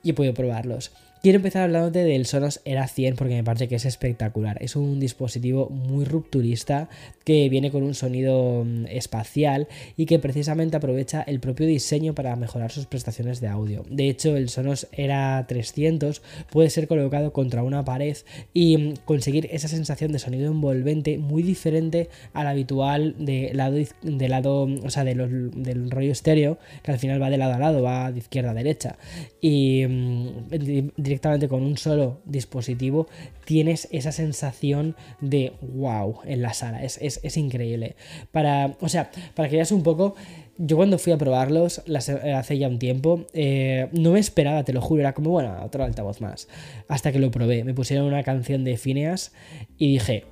Y 0.04 0.12
he 0.12 0.14
podido 0.14 0.36
probarlos. 0.36 0.92
Quiero 1.24 1.38
empezar 1.38 1.64
hablándote 1.64 2.04
del 2.04 2.28
Sonos 2.28 2.62
Era 2.64 2.88
100 2.88 3.16
porque 3.16 3.34
me 3.34 3.44
parece 3.44 3.68
que 3.68 3.76
es 3.76 3.86
espectacular. 3.86 4.58
Es 4.62 4.76
un 4.76 5.00
dispositivo 5.00 5.68
muy 5.70 6.06
rupturista 6.06 6.90
que 7.24 7.50
viene 7.50 7.72
con 7.72 7.82
un 7.82 7.96
sonido 7.96 8.64
mm, 8.64 8.86
espacial 8.86 9.68
y 9.98 10.06
que 10.06 10.20
precisamente 10.20 10.78
aprovecha 10.78 11.24
el 11.24 11.40
propio 11.40 11.66
diseño 11.66 12.14
para 12.14 12.36
mejorar 12.36 12.72
sus 12.72 12.86
prestaciones 12.86 13.42
de 13.42 13.48
audio. 13.48 13.84
De 13.90 14.10
hecho, 14.10 14.38
el 14.38 14.50
Sonos 14.50 14.88
Era 14.92 15.44
300 15.48 16.22
puede 16.52 16.70
ser 16.70 16.88
colocado 16.88 17.34
contra 17.34 17.64
una 17.64 17.84
pared 17.84 18.16
y 18.54 18.78
mm, 18.78 18.94
conseguir 19.06 19.50
esa 19.52 19.68
sensación 19.68 20.12
de 20.12 20.20
sonido 20.20 20.52
envolvente 20.52 21.18
muy 21.18 21.42
diferente 21.42 22.10
al 22.34 22.46
habitual 22.46 23.16
de 23.18 23.52
lado, 23.54 23.78
de 24.04 24.30
lado 24.30 24.70
o 24.84 24.90
sea, 24.92 25.04
del 25.04 25.90
rollo 25.90 26.12
estéreo, 26.12 26.60
que 26.84 26.92
al 26.92 27.00
final 27.00 27.22
va 27.22 27.32
de 27.32 27.38
lado 27.38 27.56
a 27.56 27.60
lado, 27.60 27.82
va 27.82 28.12
de 28.12 28.20
izquierda 28.20 28.52
a 28.52 28.54
derecha. 28.54 28.98
Y 29.42 29.84
mm, 29.88 31.07
directamente 31.08 31.48
con 31.48 31.64
un 31.64 31.78
solo 31.78 32.22
dispositivo, 32.26 33.08
tienes 33.46 33.88
esa 33.92 34.12
sensación 34.12 34.96
de 35.22 35.54
wow 35.62 36.20
en 36.26 36.42
la 36.42 36.54
sala. 36.54 36.84
Es, 36.84 37.38
increíble. 37.38 37.96
Para, 38.32 38.76
o 38.80 38.90
sea, 38.90 39.10
para 39.36 39.50
que 39.50 39.56
veas 39.56 39.72
un 39.72 39.84
poco, 39.84 40.16
yo 40.58 40.76
cuando 40.78 40.98
fui 40.98 41.14
a 41.14 41.18
probarlos 41.18 41.82
hace 41.96 42.58
ya 42.58 42.68
un 42.68 42.80
tiempo, 42.80 43.26
eh, 43.34 43.90
no 43.94 44.12
me 44.12 44.20
esperaba, 44.20 44.64
te 44.64 44.74
lo 44.74 44.82
juro, 44.82 45.02
era 45.02 45.14
como, 45.14 45.32
bueno, 45.32 45.56
otro 45.64 45.84
altavoz 45.84 46.22
más. 46.22 46.48
Hasta 46.88 47.12
que 47.12 47.20
lo 47.20 47.32
probé, 47.32 47.64
me 47.64 47.74
pusieron 47.74 48.06
una 48.06 48.24
canción 48.24 48.64
de 48.64 48.78
Phineas 48.78 49.32
y 49.78 49.94
dije, 49.94 50.26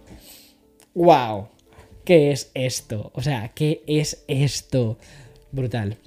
wow, 0.94 1.48
¿qué 2.04 2.32
es 2.32 2.52
esto? 2.54 3.12
O 3.14 3.22
sea, 3.22 3.52
¿qué 3.54 3.84
es 3.88 4.24
esto? 4.28 4.98
Brutal. 5.52 5.98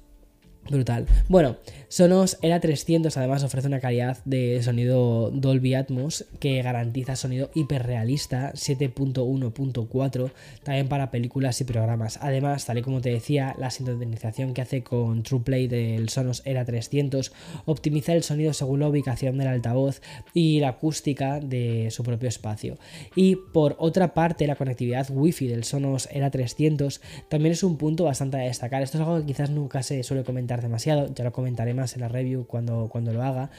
Brutal. 0.71 1.07
Bueno, 1.29 1.57
Sonos 1.91 2.37
Era 2.43 2.61
300 2.61 3.17
además 3.17 3.43
ofrece 3.45 3.67
una 3.67 3.81
calidad 3.81 4.19
de 4.27 4.63
sonido 4.63 5.31
Dolby 5.31 5.73
Atmos 5.73 6.27
que 6.39 6.61
garantiza 6.61 7.17
sonido 7.17 7.51
hiperrealista 7.55 8.53
7.1.4 8.53 10.31
también 10.63 10.89
para 10.89 11.11
películas 11.11 11.59
y 11.63 11.65
programas. 11.65 12.19
Además, 12.21 12.67
tal 12.67 12.77
y 12.77 12.83
como 12.83 13.01
te 13.01 13.09
decía, 13.09 13.57
la 13.59 13.71
sintonización 13.71 14.53
que 14.53 14.61
hace 14.61 14.83
con 14.83 15.23
TruePlay 15.23 15.67
del 15.67 16.11
Sonos 16.11 16.43
Era 16.45 16.67
300 16.67 17.33
optimiza 17.65 18.13
el 18.13 18.23
sonido 18.23 18.53
según 18.53 18.81
la 18.81 18.89
ubicación 18.89 19.39
del 19.39 19.49
altavoz 19.49 20.03
y 20.35 20.61
la 20.61 20.69
acústica 20.69 21.41
de 21.41 21.89
su 21.91 22.03
propio 22.03 22.29
espacio. 22.29 22.77
Y 23.17 23.37
por 23.37 23.77
otra 23.79 24.13
parte, 24.13 24.47
la 24.47 24.57
conectividad 24.57 25.09
Wi-Fi 25.09 25.49
del 25.49 25.65
Sonos 25.65 26.07
Era 26.13 26.31
300 26.31 27.01
también 27.31 27.53
es 27.53 27.63
un 27.63 27.79
punto 27.79 28.05
bastante 28.05 28.37
a 28.37 28.41
destacar. 28.41 28.83
Esto 28.83 28.99
es 28.99 29.05
algo 29.05 29.21
que 29.21 29.27
quizás 29.27 29.49
nunca 29.49 29.83
se 29.83 30.03
suele 30.03 30.23
comentar 30.23 30.61
demasiado, 30.61 31.15
ya 31.15 31.25
lo 31.25 31.33
comentaré 31.33 31.78
más 31.79 31.95
en 31.95 32.03
la 32.03 32.09
review 32.09 32.47
cuando, 32.47 32.89
cuando 32.91 33.13
lo 33.13 33.23
haga, 33.23 33.51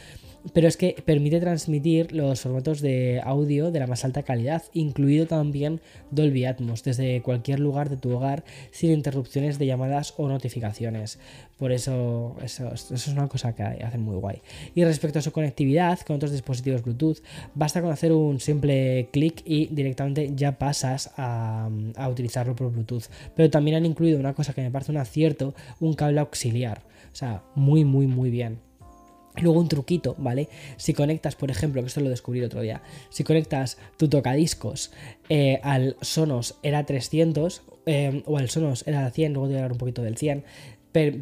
pero 0.54 0.68
es 0.68 0.78
que 0.78 0.96
permite 1.06 1.40
transmitir 1.40 2.14
los 2.14 2.42
formatos 2.42 2.82
de 2.82 3.22
audio 3.24 3.72
de 3.72 3.80
la 3.80 3.88
más 3.88 4.06
alta 4.06 4.24
calidad, 4.24 4.64
incluido 4.74 5.28
también 5.28 5.82
Dolby 6.12 6.46
Atmos, 6.46 6.84
desde 6.84 7.22
cualquier 7.22 7.60
lugar 7.60 7.90
de 7.90 7.98
tu 7.98 8.12
hogar 8.12 8.44
sin 8.72 8.92
interrupciones 8.92 9.60
de 9.60 9.66
llamadas 9.66 10.14
o 10.18 10.28
notificaciones. 10.30 11.20
Por 11.58 11.74
eso, 11.74 12.38
eso, 12.42 12.72
es 12.74 13.08
una 13.10 13.28
cosa 13.28 13.54
que 13.54 13.64
hacen 13.64 14.02
muy 14.02 14.16
guay. 14.16 14.42
Y 14.76 14.86
respecto 14.86 15.20
a 15.20 15.22
su 15.22 15.34
conectividad 15.34 16.00
con 16.00 16.16
otros 16.16 16.32
dispositivos 16.32 16.84
Bluetooth, 16.84 17.18
basta 17.54 17.82
con 17.82 17.92
hacer 17.92 18.14
un 18.14 18.40
simple 18.40 19.10
clic 19.12 19.42
y 19.46 19.68
directamente 19.68 20.32
ya 20.36 20.58
pasas 20.58 21.12
a, 21.18 21.70
a 21.98 22.10
utilizarlo 22.10 22.56
por 22.56 22.72
Bluetooth. 22.72 23.04
Pero 23.36 23.50
también 23.50 23.76
han 23.76 23.86
incluido 23.86 24.20
una 24.20 24.34
cosa 24.34 24.54
que 24.54 24.62
me 24.62 24.72
parece 24.72 24.94
un 24.94 25.00
acierto, 25.00 25.54
un 25.82 25.96
cable 25.96 26.22
auxiliar. 26.22 26.82
O 27.12 27.16
sea, 27.16 27.44
muy, 27.56 27.86
muy, 27.86 28.08
muy 28.08 28.30
bien. 28.30 28.60
Luego 29.42 29.60
un 29.60 29.70
truquito, 29.70 30.16
¿vale? 30.18 30.50
Si 30.78 30.94
conectas, 30.94 31.36
por 31.36 31.52
ejemplo, 31.52 31.82
que 31.82 31.88
esto 31.88 32.02
lo 32.02 32.10
descubrí 32.10 32.42
otro 32.42 32.62
día, 32.62 32.82
si 33.10 33.24
conectas 33.24 33.78
tu 33.98 34.10
tocadiscos 34.10 34.92
eh, 35.30 35.60
al 35.64 35.96
Sonos 36.02 36.58
Era 36.64 36.86
300 36.86 37.62
eh, 37.86 38.24
o 38.26 38.38
al 38.38 38.50
Sonos 38.50 38.86
Era 38.88 39.10
100, 39.10 39.34
luego 39.34 39.48
te 39.48 39.54
voy 39.54 39.60
a 39.60 39.64
hablar 39.64 39.72
un 39.74 39.78
poquito 39.78 40.02
del 40.02 40.18
100, 40.18 40.44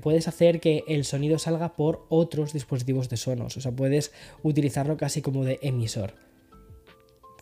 puedes 0.02 0.28
hacer 0.28 0.60
que 0.60 0.84
el 0.88 1.04
sonido 1.04 1.38
salga 1.38 1.74
por 1.74 2.06
otros 2.10 2.54
dispositivos 2.54 3.10
de 3.10 3.18
Sonos, 3.18 3.58
o 3.58 3.62
sea, 3.62 3.72
puedes 3.72 4.12
utilizarlo 4.42 4.98
casi 4.98 5.22
como 5.22 5.44
de 5.44 5.60
emisor. 5.62 6.27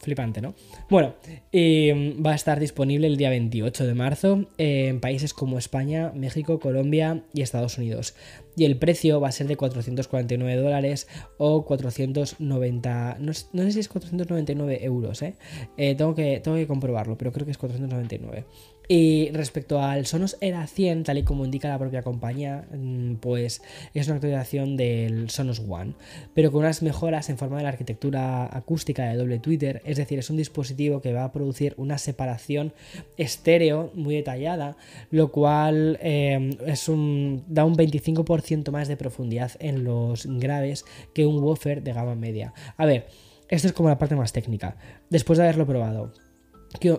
Flipante, 0.06 0.40
¿no? 0.40 0.54
Bueno, 0.90 1.16
em, 1.52 2.24
va 2.24 2.32
a 2.32 2.36
estar 2.36 2.60
disponible 2.60 3.08
el 3.08 3.18
día 3.18 3.30
28 3.30 3.86
de 3.86 3.94
marzo 3.96 4.46
en 4.58 5.02
países 5.02 5.34
como 5.34 5.58
España, 5.58 6.12
México, 6.16 6.60
Colombia 6.60 7.24
y 7.34 7.42
Estados 7.42 7.78
Unidos. 7.78 8.16
Y 8.56 8.66
el 8.66 8.78
precio 8.78 9.20
va 9.20 9.30
a 9.30 9.32
ser 9.32 9.48
de 9.48 9.58
449 9.58 10.62
dólares 10.62 11.08
o 11.38 11.66
490... 11.66 13.18
No, 13.20 13.34
sé 13.34 13.72
si 13.72 13.80
es 13.80 13.90
499 13.90 14.86
euros, 14.86 15.22
¿eh? 15.24 15.36
¿eh? 15.76 15.96
tengo, 15.96 16.16
que, 16.16 16.40
tengo 16.40 16.56
que 16.56 16.68
comprobarlo, 16.68 17.18
pero 17.18 17.34
creo 17.34 17.46
que 17.46 17.52
es 17.52 17.58
499. 17.58 18.46
Y 18.88 19.30
respecto 19.32 19.82
al 19.82 20.06
Sonos 20.06 20.38
Era 20.42 20.66
100, 20.68 21.04
tal 21.04 21.18
y 21.18 21.24
como 21.24 21.46
indica 21.46 21.70
la 21.70 21.80
propia 21.80 22.04
compañía, 22.04 22.66
mm, 22.72 23.16
pues 23.16 23.62
es 23.94 24.08
una 24.08 24.16
actualización 24.16 24.78
del 24.78 25.30
Sonos 25.30 25.62
One, 25.68 25.94
pero 26.34 26.52
con 26.52 26.62
unas 26.62 26.82
mejoras 26.82 27.30
en 27.30 27.38
forma 27.38 27.58
de 27.58 27.64
la 27.64 27.70
arquitectura 27.70 28.56
acústica 28.56 29.06
de 29.06 29.16
doble 29.16 29.40
Twitter, 29.40 29.82
es 29.86 29.98
decir, 29.98 30.20
es 30.20 30.30
un 30.30 30.38
dispositivo 30.38 31.02
que 31.02 31.14
va 31.14 31.24
a 31.24 31.32
producir 31.32 31.74
una 31.78 31.98
separación 31.98 32.74
estéreo 33.18 33.92
muy 33.94 34.16
detallada, 34.16 34.78
lo 35.12 35.32
cual 35.32 35.98
eh, 36.02 36.58
es 36.66 36.90
un, 36.90 37.44
da 37.48 37.66
un 37.66 37.76
25% 37.76 38.72
más 38.72 38.88
de 38.88 38.98
profundidad 38.98 39.52
en 39.60 39.84
los 39.84 40.26
graves 40.26 40.86
que 41.14 41.26
un 41.26 41.42
woofer 41.44 41.82
de 41.84 41.94
gama 41.94 42.16
media. 42.16 42.54
A 42.78 42.86
ver, 42.86 43.08
esto 43.50 43.68
es 43.68 43.74
como 43.74 43.90
la 43.90 43.98
parte 43.98 44.16
más 44.16 44.34
técnica. 44.34 44.78
Después 45.10 45.38
de 45.38 45.44
haberlo 45.44 45.66
probado, 45.66 46.14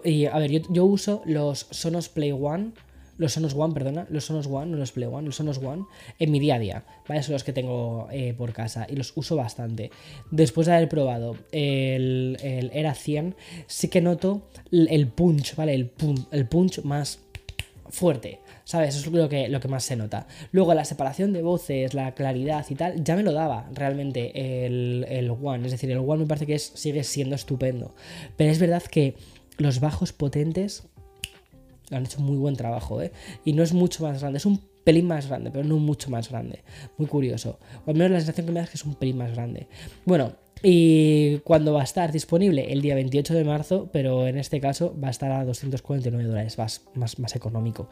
y 0.05 0.27
a 0.27 0.39
ver, 0.39 0.51
yo, 0.51 0.85
uso 0.85 1.23
los 1.25 1.67
Sonos 1.71 2.09
Play 2.09 2.33
One, 2.33 2.73
los 3.19 3.33
Sonos 3.33 3.55
One, 3.55 3.75
perdona, 3.75 4.07
los 4.11 4.25
Sonos 4.25 4.47
One, 4.47 4.67
no 4.67 4.77
los 4.77 4.93
Play 4.93 5.09
One, 5.09 5.27
los 5.27 5.37
Sonos 5.37 5.59
One, 5.59 5.85
en 6.19 6.31
mi 6.31 6.39
día 6.39 6.57
a 6.57 6.59
día, 6.59 6.85
¿vale? 7.09 7.23
Son 7.23 7.33
los 7.33 7.45
que 7.45 7.53
tengo 7.53 8.09
eh, 8.11 8.35
por 8.37 8.53
casa 8.53 8.87
y 8.89 8.97
los 8.97 9.13
uso 9.17 9.37
bastante. 9.37 9.91
Después 10.31 10.67
de 10.67 10.75
haber 10.75 10.89
probado 10.89 11.37
el, 11.53 12.37
el 12.43 12.71
Era 12.73 12.95
100, 12.95 13.35
sí 13.67 13.89
que 13.89 14.01
noto 14.01 14.49
el 14.71 15.09
punch, 15.09 15.57
¿vale? 15.57 15.75
El, 15.75 15.93
el 16.31 16.47
punch 16.47 16.83
más 16.83 17.21
fuerte. 17.91 18.41
¿Sabes? 18.65 18.97
Eso 18.97 19.11
es 19.11 19.15
lo 19.15 19.29
que, 19.29 19.49
lo 19.49 19.61
que 19.61 19.69
más 19.69 19.85
se 19.85 19.95
nota. 19.95 20.27
Luego, 20.51 20.75
la 20.75 20.85
separación 20.85 21.33
de 21.33 21.41
voces, 21.41 21.95
la 21.95 22.15
claridad 22.15 22.67
y 22.69 22.75
tal, 22.75 23.05
ya 23.05 23.15
me 23.15 23.23
lo 23.23 23.33
daba 23.33 23.71
realmente 23.73 24.67
el, 24.67 25.07
el 25.09 25.31
One. 25.31 25.67
Es 25.67 25.71
decir, 25.71 25.89
el 25.93 25.99
One 25.99 26.23
me 26.23 26.27
parece 26.27 26.47
que 26.47 26.57
es, 26.57 26.73
sigue 26.75 27.05
siendo 27.05 27.37
estupendo. 27.37 27.95
Pero 28.37 28.51
es 28.51 28.59
verdad 28.59 28.83
que 28.83 29.15
los 29.59 29.81
bajos 29.81 30.13
potentes 30.13 30.87
han 31.91 32.05
hecho 32.05 32.21
muy 32.21 32.37
buen 32.37 32.57
trabajo, 32.57 33.01
¿eh? 33.01 33.13
Y 33.45 33.53
no 33.53 33.63
es 33.63 33.73
mucho 33.73 34.03
más 34.03 34.21
grande, 34.21 34.39
es 34.39 34.47
un 34.47 34.61
pelín 34.85 35.07
más 35.07 35.27
grande, 35.27 35.51
pero 35.51 35.65
no 35.65 35.79
mucho 35.79 36.11
más 36.11 36.31
grande. 36.31 36.63
Muy 36.97 37.09
curioso. 37.09 37.59
O 37.85 37.91
al 37.91 37.97
menos 37.97 38.13
la 38.13 38.19
sensación 38.21 38.47
que 38.47 38.53
me 38.53 38.61
da 38.61 38.65
es 38.65 38.71
que 38.71 38.77
es 38.77 38.85
un 38.85 38.95
pelín 38.95 39.19
más 39.19 39.33
grande. 39.33 39.69
Bueno, 40.05 40.33
y 40.63 41.39
cuando 41.39 41.75
va 41.75 41.83
a 41.83 41.85
estar 41.85 42.13
disponible 42.13 42.73
el 42.73 42.83
día 42.83 42.95
28 42.95 43.35
de 43.35 43.45
marzo, 43.45 43.91
pero 43.93 44.27
en 44.27 44.39
este 44.39 44.61
caso 44.61 44.97
va 45.03 45.09
a 45.09 45.11
estar 45.11 45.31
a 45.31 45.45
249 45.45 46.29
dólares, 46.29 46.57
más, 46.59 46.83
más, 46.95 47.19
más 47.19 47.37
económico 47.37 47.89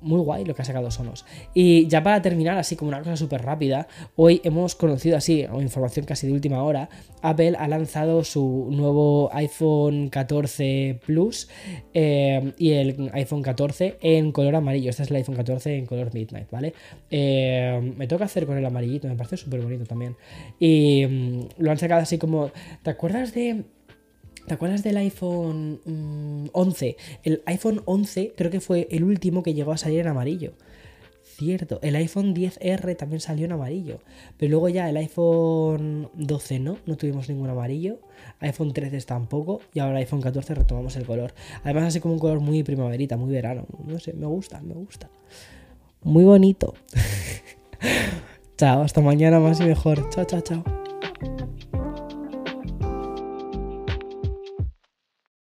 muy 0.00 0.20
guay 0.20 0.44
lo 0.44 0.54
que 0.54 0.62
ha 0.62 0.64
sacado 0.64 0.90
Sonos. 0.90 1.24
Y 1.54 1.86
ya 1.88 2.02
para 2.02 2.22
terminar, 2.22 2.58
así 2.58 2.76
como 2.76 2.88
una 2.88 2.98
cosa 2.98 3.16
súper 3.16 3.42
rápida, 3.42 3.88
hoy 4.16 4.40
hemos 4.44 4.74
conocido 4.74 5.16
así, 5.16 5.46
o 5.50 5.60
información 5.60 6.06
casi 6.06 6.26
de 6.26 6.32
última 6.32 6.62
hora, 6.62 6.88
Apple 7.22 7.56
ha 7.58 7.68
lanzado 7.68 8.24
su 8.24 8.68
nuevo 8.70 9.30
iPhone 9.32 10.08
14 10.08 11.00
Plus 11.04 11.48
eh, 11.94 12.52
y 12.58 12.72
el 12.72 13.10
iPhone 13.12 13.42
14 13.42 13.98
en 14.00 14.32
color 14.32 14.56
amarillo. 14.56 14.90
Este 14.90 15.02
es 15.02 15.10
el 15.10 15.16
iPhone 15.16 15.36
14 15.36 15.76
en 15.76 15.86
color 15.86 16.12
Midnight, 16.14 16.50
¿vale? 16.50 16.74
Eh, 17.10 17.94
me 17.96 18.06
toca 18.06 18.24
hacer 18.24 18.46
con 18.46 18.56
el 18.58 18.64
amarillito, 18.64 19.08
me 19.08 19.16
parece 19.16 19.36
súper 19.36 19.60
bonito 19.60 19.84
también. 19.84 20.16
Y 20.58 21.06
mm, 21.06 21.40
lo 21.58 21.70
han 21.70 21.78
sacado 21.78 22.02
así 22.02 22.18
como... 22.18 22.50
¿Te 22.82 22.90
acuerdas 22.90 23.34
de 23.34 23.64
¿Te 24.48 24.54
acuerdas 24.54 24.82
del 24.82 24.96
iPhone 24.96 25.80
11? 26.52 26.96
Mm, 26.96 27.28
el 27.28 27.42
iPhone 27.44 27.82
11 27.84 28.32
creo 28.34 28.50
que 28.50 28.60
fue 28.60 28.88
el 28.90 29.04
último 29.04 29.42
que 29.42 29.52
llegó 29.52 29.72
a 29.72 29.76
salir 29.76 30.00
en 30.00 30.08
amarillo. 30.08 30.54
Cierto, 31.22 31.78
el 31.82 31.94
iPhone 31.96 32.34
10R 32.34 32.96
también 32.96 33.20
salió 33.20 33.44
en 33.44 33.52
amarillo. 33.52 34.00
Pero 34.38 34.50
luego 34.52 34.70
ya 34.70 34.88
el 34.88 34.96
iPhone 34.96 36.08
12 36.14 36.58
no, 36.60 36.78
no 36.86 36.96
tuvimos 36.96 37.28
ningún 37.28 37.50
amarillo. 37.50 38.00
iPhone 38.40 38.72
13 38.72 38.98
tampoco. 39.02 39.60
Y 39.74 39.80
ahora 39.80 39.92
el 39.92 39.98
iPhone 39.98 40.22
14 40.22 40.54
retomamos 40.54 40.96
el 40.96 41.04
color. 41.04 41.34
Además 41.62 41.84
así 41.84 42.00
como 42.00 42.14
un 42.14 42.20
color 42.20 42.40
muy 42.40 42.62
primaverita, 42.62 43.18
muy 43.18 43.30
verano. 43.30 43.66
No 43.86 44.00
sé, 44.00 44.14
me 44.14 44.26
gusta, 44.26 44.60
me 44.62 44.74
gusta. 44.74 45.10
Muy 46.02 46.24
bonito. 46.24 46.74
chao, 48.56 48.82
hasta 48.82 49.02
mañana 49.02 49.38
más 49.40 49.60
y 49.60 49.64
mejor. 49.64 50.08
Chao, 50.08 50.24
chao, 50.24 50.40
chao. 50.40 50.77